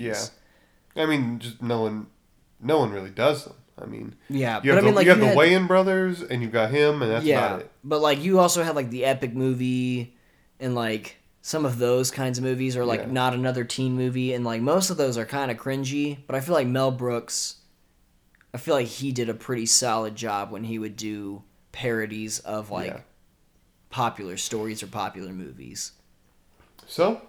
Yeah. 0.96 1.02
I 1.02 1.06
mean, 1.06 1.38
just 1.38 1.62
no 1.62 1.80
one, 1.80 2.06
no 2.60 2.78
one 2.78 2.90
really 2.90 3.08
does 3.10 3.44
them. 3.44 3.54
I 3.80 3.86
mean, 3.86 4.14
Yeah, 4.28 4.56
you 4.62 4.70
but 4.70 4.74
have, 4.74 4.76
I 4.76 4.80
mean 4.86 4.90
the, 4.92 4.96
like 4.96 5.04
you 5.06 5.10
have 5.10 5.18
you 5.18 5.24
the 5.24 5.28
had- 5.30 5.38
Wayans 5.38 5.66
brothers, 5.66 6.22
and 6.22 6.42
you've 6.42 6.52
got 6.52 6.70
him, 6.70 7.00
and 7.00 7.10
that's 7.10 7.24
yeah, 7.24 7.46
about 7.46 7.60
it. 7.62 7.70
but 7.82 8.00
like 8.02 8.22
you 8.22 8.38
also 8.38 8.62
had 8.62 8.76
like 8.76 8.90
the 8.90 9.06
epic 9.06 9.32
movie 9.34 10.14
and 10.60 10.74
like 10.74 11.16
some 11.44 11.66
of 11.66 11.78
those 11.78 12.10
kinds 12.12 12.38
of 12.38 12.44
movies 12.44 12.76
or 12.76 12.84
like 12.84 13.00
Yeah. 13.00 13.10
not 13.10 13.34
another 13.34 13.64
teen 13.64 13.94
movie 13.94 14.32
and 14.32 14.44
like 14.44 14.62
most 14.62 14.90
of 14.90 14.96
those 14.96 15.18
are 15.18 15.26
kind 15.26 15.50
of 15.50 15.56
cringy, 15.56 16.18
but 16.26 16.36
I 16.36 16.40
feel 16.40 16.54
like 16.54 16.66
Mel 16.68 16.90
Brooks 16.92 17.56
I 18.54 18.58
feel 18.58 18.74
like 18.74 18.86
he 18.86 19.12
did 19.12 19.28
a 19.30 19.34
pretty 19.34 19.64
solid 19.66 20.14
job 20.14 20.50
when 20.50 20.64
he 20.64 20.78
would 20.78 20.94
do 20.94 21.42
parodies 21.72 22.38
of 22.40 22.70
like 22.70 22.92
Yeah. 22.92 23.00
popular 23.90 24.36
stories 24.36 24.82
or 24.82 24.86
popular 24.88 25.32
movies. 25.32 25.92
So, 26.86 27.22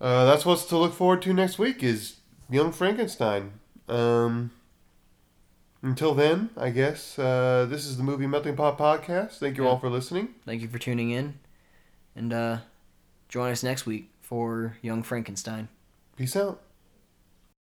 uh, 0.00 0.24
that's 0.24 0.44
what's 0.44 0.64
to 0.66 0.76
look 0.76 0.92
forward 0.92 1.22
to 1.22 1.32
next 1.32 1.58
week 1.58 1.82
is 1.84 2.16
Young 2.50 2.72
Frankenstein. 2.72 3.52
Um, 3.88 4.50
until 5.82 6.14
then, 6.14 6.50
I 6.56 6.70
guess 6.70 7.16
uh, 7.18 7.66
this 7.70 7.86
is 7.86 7.96
the 7.96 8.02
Movie 8.02 8.26
Melting 8.26 8.56
Pot 8.56 8.76
podcast. 8.76 9.38
Thank 9.38 9.56
you 9.56 9.62
Yeah. 9.64 9.70
all 9.70 9.78
for 9.78 9.88
listening. 9.88 10.34
Thank 10.44 10.62
you 10.62 10.68
for 10.68 10.78
tuning 10.78 11.10
in 11.10 11.38
and 12.16 12.32
uh 12.32 12.58
join 13.30 13.50
us 13.52 13.62
next 13.62 13.86
week 13.86 14.10
for 14.20 14.76
Young 14.82 15.02
Frankenstein. 15.02 15.68
Peace 16.16 16.36
out. 16.36 16.60